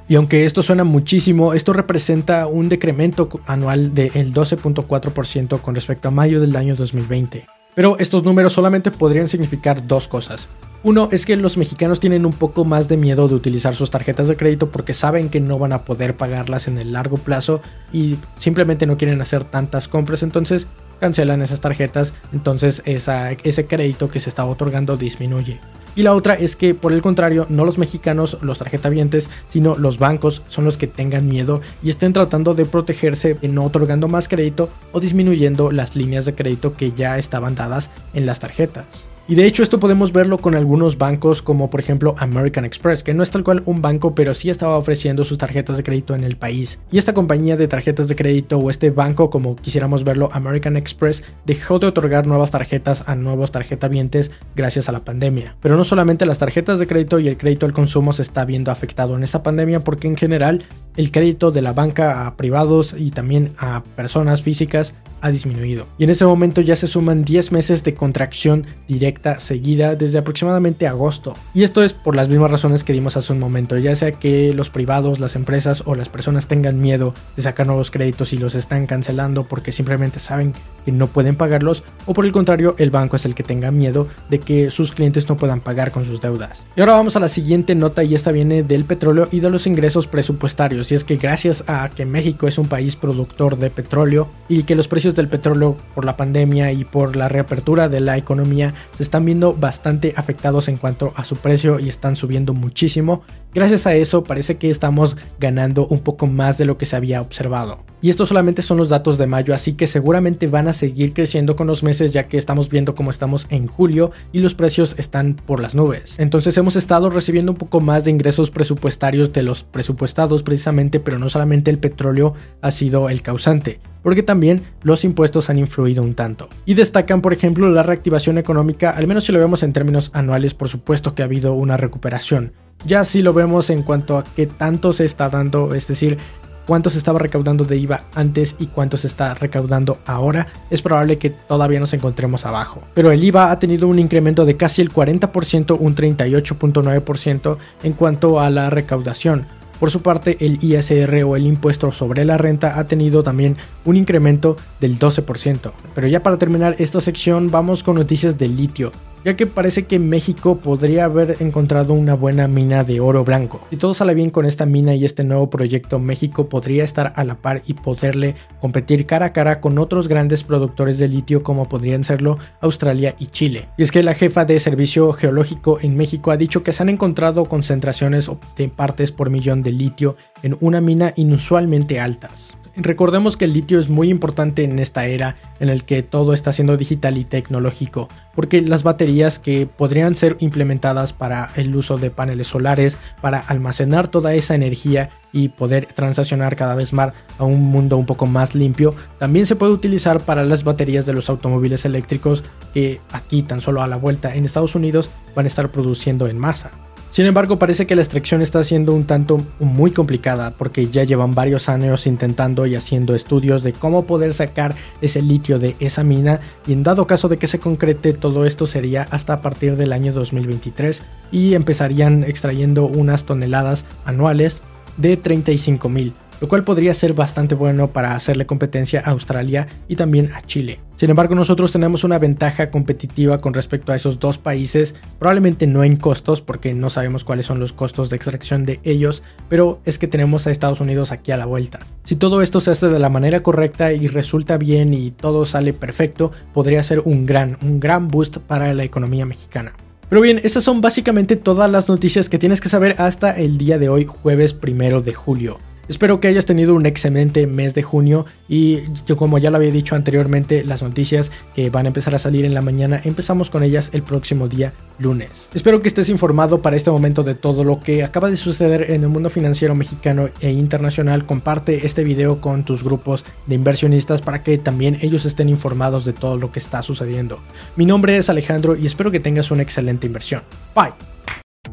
Y 0.07 0.15
aunque 0.15 0.45
esto 0.45 0.61
suena 0.61 0.83
muchísimo, 0.83 1.53
esto 1.53 1.73
representa 1.73 2.47
un 2.47 2.69
decremento 2.69 3.29
anual 3.47 3.93
del 3.93 4.33
12.4% 4.33 5.61
con 5.61 5.75
respecto 5.75 6.09
a 6.09 6.11
mayo 6.11 6.41
del 6.41 6.55
año 6.55 6.75
2020. 6.75 7.45
Pero 7.75 7.97
estos 7.97 8.23
números 8.23 8.53
solamente 8.53 8.91
podrían 8.91 9.27
significar 9.27 9.87
dos 9.87 10.07
cosas. 10.07 10.47
Uno 10.83 11.07
es 11.11 11.25
que 11.25 11.37
los 11.37 11.55
mexicanos 11.55 12.01
tienen 12.01 12.25
un 12.25 12.33
poco 12.33 12.65
más 12.65 12.89
de 12.89 12.97
miedo 12.97 13.29
de 13.29 13.35
utilizar 13.35 13.73
sus 13.73 13.89
tarjetas 13.89 14.27
de 14.27 14.35
crédito 14.35 14.69
porque 14.69 14.93
saben 14.93 15.29
que 15.29 15.39
no 15.39 15.57
van 15.57 15.71
a 15.71 15.83
poder 15.83 16.17
pagarlas 16.17 16.67
en 16.67 16.77
el 16.77 16.91
largo 16.91 17.17
plazo 17.17 17.61
y 17.93 18.17
simplemente 18.37 18.85
no 18.85 18.97
quieren 18.97 19.21
hacer 19.21 19.45
tantas 19.45 19.87
compras, 19.87 20.23
entonces 20.23 20.67
cancelan 20.99 21.41
esas 21.41 21.61
tarjetas, 21.61 22.13
entonces 22.33 22.81
ese 22.85 23.67
crédito 23.67 24.09
que 24.09 24.19
se 24.19 24.29
estaba 24.29 24.49
otorgando 24.49 24.97
disminuye. 24.97 25.61
Y 25.95 26.03
la 26.03 26.13
otra 26.15 26.33
es 26.33 26.55
que, 26.55 26.73
por 26.73 26.91
el 26.91 27.01
contrario, 27.01 27.45
no 27.49 27.65
los 27.65 27.77
mexicanos, 27.77 28.37
los 28.41 28.57
tarjetavientes, 28.57 29.29
sino 29.49 29.75
los 29.77 29.99
bancos 29.99 30.41
son 30.47 30.65
los 30.65 30.77
que 30.77 30.87
tengan 30.87 31.29
miedo 31.29 31.61
y 31.83 31.89
estén 31.89 32.13
tratando 32.13 32.53
de 32.53 32.65
protegerse 32.65 33.37
no 33.43 33.65
otorgando 33.65 34.07
más 34.07 34.27
crédito 34.27 34.69
o 34.91 34.99
disminuyendo 34.99 35.71
las 35.71 35.95
líneas 35.95 36.25
de 36.25 36.33
crédito 36.33 36.73
que 36.73 36.91
ya 36.91 37.17
estaban 37.17 37.55
dadas 37.55 37.91
en 38.13 38.25
las 38.25 38.39
tarjetas. 38.39 39.12
Y 39.25 39.35
de 39.35 39.45
hecho 39.45 39.63
esto 39.63 39.79
podemos 39.79 40.11
verlo 40.11 40.37
con 40.37 40.53
algunos 40.53 40.97
bancos 40.97 41.41
como 41.41 41.69
por 41.69 41.79
ejemplo 41.79 42.13
American 42.17 42.65
Express, 42.65 43.03
que 43.03 43.13
no 43.13 43.23
es 43.23 43.31
tal 43.31 43.45
cual 43.45 43.63
un 43.65 43.81
banco, 43.81 44.15
pero 44.15 44.33
sí 44.33 44.49
estaba 44.49 44.77
ofreciendo 44.77 45.23
sus 45.23 45.37
tarjetas 45.37 45.77
de 45.77 45.83
crédito 45.83 46.13
en 46.13 46.25
el 46.25 46.35
país. 46.35 46.79
Y 46.91 46.97
esta 46.97 47.13
compañía 47.13 47.55
de 47.55 47.69
tarjetas 47.69 48.09
de 48.09 48.17
crédito 48.17 48.57
o 48.57 48.69
este 48.69 48.89
banco, 48.89 49.29
como 49.29 49.55
quisiéramos 49.55 50.03
verlo, 50.03 50.27
American 50.33 50.75
Express, 50.75 51.23
dejó 51.45 51.79
de 51.79 51.87
otorgar 51.87 52.27
nuevas 52.27 52.51
tarjetas 52.51 53.05
a 53.07 53.15
nuevos 53.15 53.53
tarjetavientes 53.53 54.29
gracias 54.57 54.89
a 54.89 54.91
la 54.91 55.05
pandemia. 55.05 55.55
Pero 55.61 55.77
no 55.77 55.85
solamente 55.85 56.25
las 56.25 56.39
tarjetas 56.39 56.77
de 56.77 56.87
crédito 56.87 57.17
y 57.19 57.29
el 57.29 57.37
crédito 57.37 57.65
al 57.65 57.71
consumo 57.71 58.11
se 58.11 58.23
está 58.23 58.43
viendo 58.43 58.71
afectado 58.71 59.15
en 59.15 59.23
esta 59.23 59.41
pandemia 59.41 59.85
porque 59.85 60.09
en 60.09 60.17
general 60.17 60.63
el 60.97 61.11
crédito 61.11 61.51
de 61.51 61.61
la 61.61 61.71
banca 61.71 62.27
a 62.27 62.35
privados 62.35 62.93
y 62.97 63.11
también 63.11 63.53
a 63.57 63.83
personas 63.95 64.43
físicas 64.43 64.93
ha 65.23 65.31
disminuido. 65.31 65.87
Y 65.97 66.03
en 66.03 66.09
ese 66.09 66.25
momento 66.25 66.59
ya 66.61 66.75
se 66.75 66.87
suman 66.87 67.23
10 67.23 67.53
meses 67.53 67.83
de 67.83 67.95
contracción 67.95 68.67
directa 68.89 69.39
seguida 69.39 69.95
desde 69.95 70.17
aproximadamente 70.19 70.85
agosto. 70.85 71.33
Y 71.53 71.63
esto 71.63 71.81
es 71.81 71.93
por 71.93 72.15
las 72.15 72.27
mismas 72.27 72.51
razones 72.51 72.83
que 72.83 72.91
dimos 72.91 73.15
hace 73.15 73.31
un 73.31 73.39
momento, 73.39 73.77
ya 73.77 73.95
sea 73.95 74.11
que 74.11 74.53
los 74.53 74.69
privados, 74.69 75.21
las 75.21 75.37
empresas 75.37 75.83
o 75.85 75.95
las 75.95 76.09
personas 76.09 76.47
tengan 76.47 76.81
miedo 76.81 77.13
de 77.37 77.41
sacar 77.41 77.65
nuevos 77.65 77.89
créditos 77.89 78.33
y 78.33 78.37
los 78.37 78.53
están 78.53 78.85
cancelando 78.85 79.45
porque 79.45 79.71
simplemente 79.71 80.19
saben 80.19 80.53
que 80.85 80.91
no 80.91 81.07
pueden 81.07 81.37
pagarlos, 81.37 81.83
o 82.05 82.13
por 82.13 82.25
el 82.25 82.33
contrario, 82.33 82.75
el 82.77 82.91
banco 82.91 83.15
es 83.15 83.23
el 83.23 83.33
que 83.33 83.43
tenga 83.43 83.71
miedo 83.71 84.09
de 84.29 84.39
que 84.39 84.69
sus 84.71 84.91
clientes 84.91 85.29
no 85.29 85.37
puedan 85.37 85.61
pagar 85.61 85.91
con 85.91 86.05
sus 86.05 86.19
deudas. 86.19 86.67
Y 86.75 86.81
ahora 86.81 86.93
vamos 86.93 87.15
a 87.15 87.21
la 87.21 87.29
siguiente 87.29 87.75
nota 87.75 88.03
y 88.03 88.13
esta 88.13 88.33
viene 88.33 88.63
del 88.63 88.83
petróleo 88.83 89.29
y 89.31 89.39
de 89.39 89.49
los 89.49 89.67
ingresos 89.67 90.07
presupuestarios. 90.07 90.91
Y 90.91 90.95
es 90.95 91.05
que 91.05 91.15
gracias 91.15 91.63
a 91.67 91.89
que 91.89 92.05
México 92.05 92.47
es 92.47 92.57
un 92.57 92.67
país 92.67 92.97
productor 92.97 93.57
de 93.57 93.69
petróleo 93.69 94.27
y 94.49 94.63
que 94.63 94.75
los 94.75 94.89
precios 94.89 95.12
del 95.15 95.27
petróleo 95.27 95.77
por 95.95 96.05
la 96.05 96.17
pandemia 96.17 96.71
y 96.71 96.83
por 96.83 97.15
la 97.15 97.27
reapertura 97.27 97.89
de 97.89 98.01
la 98.01 98.17
economía 98.17 98.73
se 98.95 99.03
están 99.03 99.25
viendo 99.25 99.53
bastante 99.53 100.13
afectados 100.15 100.67
en 100.67 100.77
cuanto 100.77 101.13
a 101.15 101.23
su 101.23 101.35
precio 101.37 101.79
y 101.79 101.89
están 101.89 102.15
subiendo 102.15 102.53
muchísimo, 102.53 103.21
gracias 103.53 103.87
a 103.87 103.95
eso 103.95 104.23
parece 104.23 104.57
que 104.57 104.69
estamos 104.69 105.17
ganando 105.39 105.87
un 105.87 105.99
poco 105.99 106.27
más 106.27 106.57
de 106.57 106.65
lo 106.65 106.77
que 106.77 106.85
se 106.85 106.95
había 106.95 107.21
observado. 107.21 107.92
Y 108.03 108.09
estos 108.09 108.27
solamente 108.27 108.61
son 108.61 108.75
los 108.75 108.89
datos 108.89 109.17
de 109.17 109.27
mayo, 109.27 109.55
así 109.55 109.75
que 109.75 109.87
seguramente 109.87 110.47
van 110.47 110.67
a 110.67 110.73
seguir 110.73 111.13
creciendo 111.13 111.55
con 111.55 111.67
los 111.67 111.83
meses 111.83 112.11
ya 112.11 112.27
que 112.27 112.37
estamos 112.37 112.67
viendo 112.67 112.95
cómo 112.95 113.09
estamos 113.09 113.47
en 113.49 113.65
julio 113.65 114.11
y 114.33 114.39
los 114.39 114.55
precios 114.55 114.95
están 114.97 115.35
por 115.35 115.61
las 115.61 115.73
nubes. 115.73 116.19
Entonces 116.19 116.57
hemos 116.57 116.75
estado 116.75 117.09
recibiendo 117.09 117.53
un 117.53 117.57
poco 117.57 117.79
más 117.79 118.03
de 118.03 118.11
ingresos 118.11 118.51
presupuestarios 118.51 119.31
de 119.31 119.43
los 119.43 119.63
presupuestados 119.63 120.43
precisamente, 120.43 120.99
pero 120.99 121.17
no 121.17 121.29
solamente 121.29 121.71
el 121.71 121.79
petróleo 121.79 122.33
ha 122.61 122.71
sido 122.71 123.07
el 123.07 123.21
causante 123.21 123.79
porque 124.01 124.21
también 124.21 124.61
los 124.81 125.05
impuestos 125.05 125.49
han 125.49 125.57
influido 125.57 126.03
un 126.03 126.13
tanto. 126.13 126.49
Y 126.65 126.73
destacan, 126.73 127.21
por 127.21 127.31
ejemplo, 127.31 127.69
la 127.69 127.83
reactivación 127.83 128.37
económica, 128.37 128.89
al 128.89 129.07
menos 129.07 129.23
si 129.23 129.31
lo 129.31 129.39
vemos 129.39 129.63
en 129.63 129.71
términos 129.71 130.11
anuales, 130.13 130.53
por 130.53 130.67
supuesto 130.67 131.15
que 131.15 131.21
ha 131.21 131.25
habido 131.25 131.53
una 131.53 131.77
recuperación. 131.77 132.51
Ya 132.85 133.05
si 133.05 133.21
lo 133.21 133.33
vemos 133.33 133.69
en 133.69 133.81
cuanto 133.81 134.17
a 134.17 134.25
qué 134.25 134.45
tanto 134.45 134.91
se 134.91 135.05
está 135.05 135.29
dando, 135.29 135.73
es 135.73 135.87
decir, 135.87 136.17
cuánto 136.65 136.89
se 136.89 136.97
estaba 136.97 137.19
recaudando 137.19 137.65
de 137.65 137.77
IVA 137.77 138.03
antes 138.15 138.55
y 138.59 138.67
cuánto 138.67 138.97
se 138.97 139.07
está 139.07 139.33
recaudando 139.33 139.99
ahora, 140.05 140.47
es 140.69 140.81
probable 140.81 141.17
que 141.17 141.29
todavía 141.29 141.79
nos 141.79 141.93
encontremos 141.93 142.45
abajo. 142.45 142.81
Pero 142.93 143.11
el 143.11 143.23
IVA 143.23 143.51
ha 143.51 143.59
tenido 143.59 143.87
un 143.87 143.99
incremento 143.99 144.45
de 144.45 144.57
casi 144.57 144.81
el 144.81 144.91
40%, 144.91 145.77
un 145.79 145.95
38.9% 145.95 147.57
en 147.83 147.93
cuanto 147.93 148.39
a 148.39 148.49
la 148.49 148.69
recaudación. 148.69 149.45
Por 149.79 149.91
su 149.91 150.01
parte, 150.01 150.37
el 150.39 150.63
ISR 150.63 151.23
o 151.23 151.35
el 151.35 151.45
impuesto 151.45 151.91
sobre 151.91 152.23
la 152.23 152.37
renta 152.37 152.79
ha 152.79 152.87
tenido 152.87 153.21
también 153.21 153.57
un 153.83 153.97
incremento 153.97 154.55
del 154.79 154.97
12%. 154.97 155.71
Pero 155.93 156.07
ya 156.07 156.23
para 156.23 156.37
terminar 156.37 156.75
esta 156.79 157.01
sección 157.01 157.51
vamos 157.51 157.83
con 157.83 157.95
noticias 157.95 158.37
del 158.37 158.55
litio 158.55 158.93
ya 159.23 159.35
que 159.35 159.47
parece 159.47 159.83
que 159.83 159.99
México 159.99 160.57
podría 160.57 161.05
haber 161.05 161.37
encontrado 161.39 161.93
una 161.93 162.13
buena 162.13 162.47
mina 162.47 162.83
de 162.83 162.99
oro 162.99 163.23
blanco. 163.23 163.61
Si 163.69 163.77
todo 163.77 163.93
sale 163.93 164.13
bien 164.13 164.29
con 164.29 164.45
esta 164.45 164.65
mina 164.65 164.95
y 164.95 165.05
este 165.05 165.23
nuevo 165.23 165.49
proyecto, 165.49 165.99
México 165.99 166.49
podría 166.49 166.83
estar 166.83 167.13
a 167.15 167.23
la 167.23 167.35
par 167.35 167.61
y 167.65 167.73
poderle 167.73 168.35
competir 168.59 169.05
cara 169.05 169.27
a 169.27 169.33
cara 169.33 169.61
con 169.61 169.77
otros 169.77 170.07
grandes 170.07 170.43
productores 170.43 170.97
de 170.97 171.07
litio 171.07 171.43
como 171.43 171.69
podrían 171.69 172.03
serlo 172.03 172.37
Australia 172.61 173.15
y 173.19 173.27
Chile. 173.27 173.69
Y 173.77 173.83
es 173.83 173.91
que 173.91 174.03
la 174.03 174.13
jefa 174.13 174.45
de 174.45 174.59
servicio 174.59 175.13
geológico 175.13 175.79
en 175.81 175.95
México 175.97 176.31
ha 176.31 176.37
dicho 176.37 176.63
que 176.63 176.73
se 176.73 176.83
han 176.83 176.89
encontrado 176.89 177.45
concentraciones 177.45 178.29
de 178.57 178.69
partes 178.69 179.11
por 179.11 179.29
millón 179.29 179.63
de 179.63 179.71
litio 179.71 180.15
en 180.41 180.57
una 180.59 180.81
mina 180.81 181.13
inusualmente 181.15 181.99
altas. 181.99 182.57
Recordemos 182.75 183.37
que 183.37 183.45
el 183.45 183.53
litio 183.53 183.79
es 183.79 183.87
muy 183.87 184.09
importante 184.09 184.63
en 184.63 184.79
esta 184.79 185.05
era 185.05 185.35
en 185.59 185.69
el 185.69 185.83
que 185.83 186.01
todo 186.01 186.33
está 186.33 186.51
siendo 186.53 186.75
digital 186.75 187.19
y 187.19 187.23
tecnológico, 187.23 188.07
porque 188.33 188.61
las 188.61 188.81
baterías 188.81 189.37
que 189.37 189.67
podrían 189.67 190.15
ser 190.15 190.37
implementadas 190.39 191.13
para 191.13 191.51
el 191.55 191.75
uso 191.75 191.97
de 191.97 192.09
paneles 192.09 192.47
solares, 192.47 192.97
para 193.21 193.39
almacenar 193.39 194.07
toda 194.07 194.33
esa 194.33 194.55
energía 194.55 195.11
y 195.31 195.49
poder 195.49 195.85
transaccionar 195.85 196.55
cada 196.55 196.73
vez 196.73 196.93
más 196.93 197.13
a 197.37 197.43
un 197.43 197.61
mundo 197.61 197.95
un 197.97 198.07
poco 198.07 198.25
más 198.25 198.55
limpio, 198.55 198.95
también 199.19 199.45
se 199.45 199.55
puede 199.55 199.71
utilizar 199.71 200.21
para 200.21 200.43
las 200.43 200.63
baterías 200.63 201.05
de 201.05 201.13
los 201.13 201.29
automóviles 201.29 201.85
eléctricos 201.85 202.43
que 202.73 203.01
aquí 203.11 203.43
tan 203.43 203.61
solo 203.61 203.83
a 203.83 203.87
la 203.87 203.97
vuelta 203.97 204.33
en 204.33 204.45
Estados 204.45 204.73
Unidos 204.73 205.11
van 205.35 205.45
a 205.45 205.47
estar 205.47 205.71
produciendo 205.71 206.27
en 206.27 206.39
masa. 206.39 206.71
Sin 207.13 207.27
embargo, 207.27 207.59
parece 207.59 207.85
que 207.85 207.95
la 207.95 208.01
extracción 208.01 208.41
está 208.41 208.63
siendo 208.63 208.91
un 208.91 209.03
tanto 209.03 209.39
muy 209.59 209.91
complicada 209.91 210.49
porque 210.49 210.87
ya 210.87 211.03
llevan 211.03 211.35
varios 211.35 211.69
años 211.69 212.07
intentando 212.07 212.65
y 212.65 212.73
haciendo 212.73 213.13
estudios 213.13 213.61
de 213.61 213.71
cómo 213.71 214.07
poder 214.07 214.33
sacar 214.33 214.73
ese 214.99 215.21
litio 215.21 215.59
de 215.59 215.75
esa 215.79 216.03
mina 216.03 216.39
y 216.65 216.73
en 216.73 216.81
dado 216.81 217.05
caso 217.05 217.29
de 217.29 217.37
que 217.37 217.45
se 217.45 217.59
concrete 217.59 218.13
todo 218.13 218.47
esto 218.47 218.65
sería 218.65 219.07
hasta 219.11 219.33
a 219.33 219.41
partir 219.43 219.75
del 219.75 219.93
año 219.93 220.11
2023 220.11 221.03
y 221.31 221.53
empezarían 221.53 222.23
extrayendo 222.23 222.87
unas 222.87 223.25
toneladas 223.25 223.85
anuales 224.05 224.63
de 224.97 225.15
35 225.15 225.89
mil 225.89 226.15
lo 226.43 226.49
cual 226.49 226.65
podría 226.65 226.93
ser 226.93 227.13
bastante 227.13 227.55
bueno 227.55 227.93
para 227.93 228.15
hacerle 228.15 228.45
competencia 228.45 228.99
a 228.99 229.11
Australia 229.11 229.65
y 229.87 229.95
también 229.95 230.33
a 230.33 230.41
Chile. 230.41 230.81
Sin 230.97 231.09
embargo, 231.09 231.35
nosotros 231.35 231.71
tenemos 231.71 232.03
una 232.03 232.19
ventaja 232.19 232.69
competitiva 232.69 233.37
con 233.37 233.53
respecto 233.53 233.93
a 233.93 233.95
esos 233.95 234.19
dos 234.19 234.39
países, 234.39 234.93
probablemente 235.19 235.67
no 235.67 235.85
en 235.85 235.95
costos, 235.95 236.41
porque 236.41 236.73
no 236.73 236.89
sabemos 236.89 237.23
cuáles 237.23 237.45
son 237.45 237.61
los 237.61 237.71
costos 237.71 238.09
de 238.09 238.17
extracción 238.17 238.65
de 238.65 238.81
ellos, 238.83 239.23
pero 239.47 239.79
es 239.85 239.97
que 239.97 240.09
tenemos 240.09 240.45
a 240.45 240.51
Estados 240.51 240.81
Unidos 240.81 241.13
aquí 241.13 241.31
a 241.31 241.37
la 241.37 241.45
vuelta. 241.45 241.79
Si 242.03 242.17
todo 242.17 242.41
esto 242.41 242.59
se 242.59 242.71
hace 242.71 242.89
de 242.89 242.99
la 242.99 243.07
manera 243.07 243.41
correcta 243.41 243.93
y 243.93 244.09
resulta 244.09 244.57
bien 244.57 244.93
y 244.93 245.11
todo 245.11 245.45
sale 245.45 245.71
perfecto, 245.71 246.33
podría 246.53 246.83
ser 246.83 247.03
un 247.05 247.25
gran, 247.25 247.57
un 247.61 247.79
gran 247.79 248.09
boost 248.09 248.39
para 248.39 248.73
la 248.73 248.83
economía 248.83 249.25
mexicana. 249.25 249.71
Pero 250.09 250.21
bien, 250.21 250.41
estas 250.43 250.65
son 250.65 250.81
básicamente 250.81 251.37
todas 251.37 251.71
las 251.71 251.87
noticias 251.87 252.27
que 252.27 252.37
tienes 252.37 252.59
que 252.59 252.67
saber 252.67 252.95
hasta 252.97 253.31
el 253.31 253.57
día 253.57 253.77
de 253.77 253.87
hoy, 253.87 254.03
jueves 254.03 254.53
primero 254.53 254.99
de 254.99 255.13
julio. 255.13 255.57
Espero 255.87 256.21
que 256.21 256.29
hayas 256.29 256.45
tenido 256.45 256.75
un 256.75 256.85
excelente 256.85 257.45
mes 257.45 257.73
de 257.73 257.83
junio 257.83 258.25
y 258.47 258.79
yo 259.05 259.17
como 259.17 259.37
ya 259.37 259.49
lo 259.49 259.57
había 259.57 259.71
dicho 259.71 259.95
anteriormente, 259.95 260.63
las 260.63 260.81
noticias 260.81 261.29
que 261.55 261.69
van 261.69 261.85
a 261.85 261.89
empezar 261.89 262.15
a 262.15 262.19
salir 262.19 262.45
en 262.45 262.53
la 262.53 262.61
mañana, 262.61 263.01
empezamos 263.03 263.49
con 263.49 263.63
ellas 263.63 263.89
el 263.93 264.01
próximo 264.01 264.47
día 264.47 264.71
lunes. 264.97 265.49
Espero 265.53 265.81
que 265.81 265.89
estés 265.89 266.07
informado 266.07 266.61
para 266.61 266.77
este 266.77 266.89
momento 266.89 267.23
de 267.23 267.35
todo 267.35 267.65
lo 267.65 267.81
que 267.81 268.03
acaba 268.03 268.29
de 268.29 268.37
suceder 268.37 268.91
en 268.91 269.03
el 269.03 269.09
mundo 269.09 269.29
financiero 269.29 269.75
mexicano 269.75 270.29
e 270.39 270.51
internacional. 270.51 271.25
Comparte 271.25 271.85
este 271.85 272.03
video 272.03 272.39
con 272.39 272.63
tus 272.63 272.83
grupos 272.83 273.25
de 273.47 273.55
inversionistas 273.55 274.21
para 274.21 274.41
que 274.41 274.57
también 274.57 274.99
ellos 275.01 275.25
estén 275.25 275.49
informados 275.49 276.05
de 276.05 276.13
todo 276.13 276.37
lo 276.37 276.51
que 276.51 276.59
está 276.59 276.81
sucediendo. 276.81 277.39
Mi 277.75 277.85
nombre 277.85 278.15
es 278.15 278.29
Alejandro 278.29 278.77
y 278.77 278.85
espero 278.85 279.11
que 279.11 279.19
tengas 279.19 279.51
una 279.51 279.63
excelente 279.63 280.07
inversión. 280.07 280.43
Bye. 280.73 280.93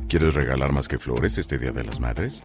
¿Quieres 0.08 0.34
regalar 0.34 0.72
más 0.72 0.88
que 0.88 0.98
flores 0.98 1.38
este 1.38 1.58
Día 1.58 1.70
de 1.70 1.84
las 1.84 2.00
Madres? 2.00 2.44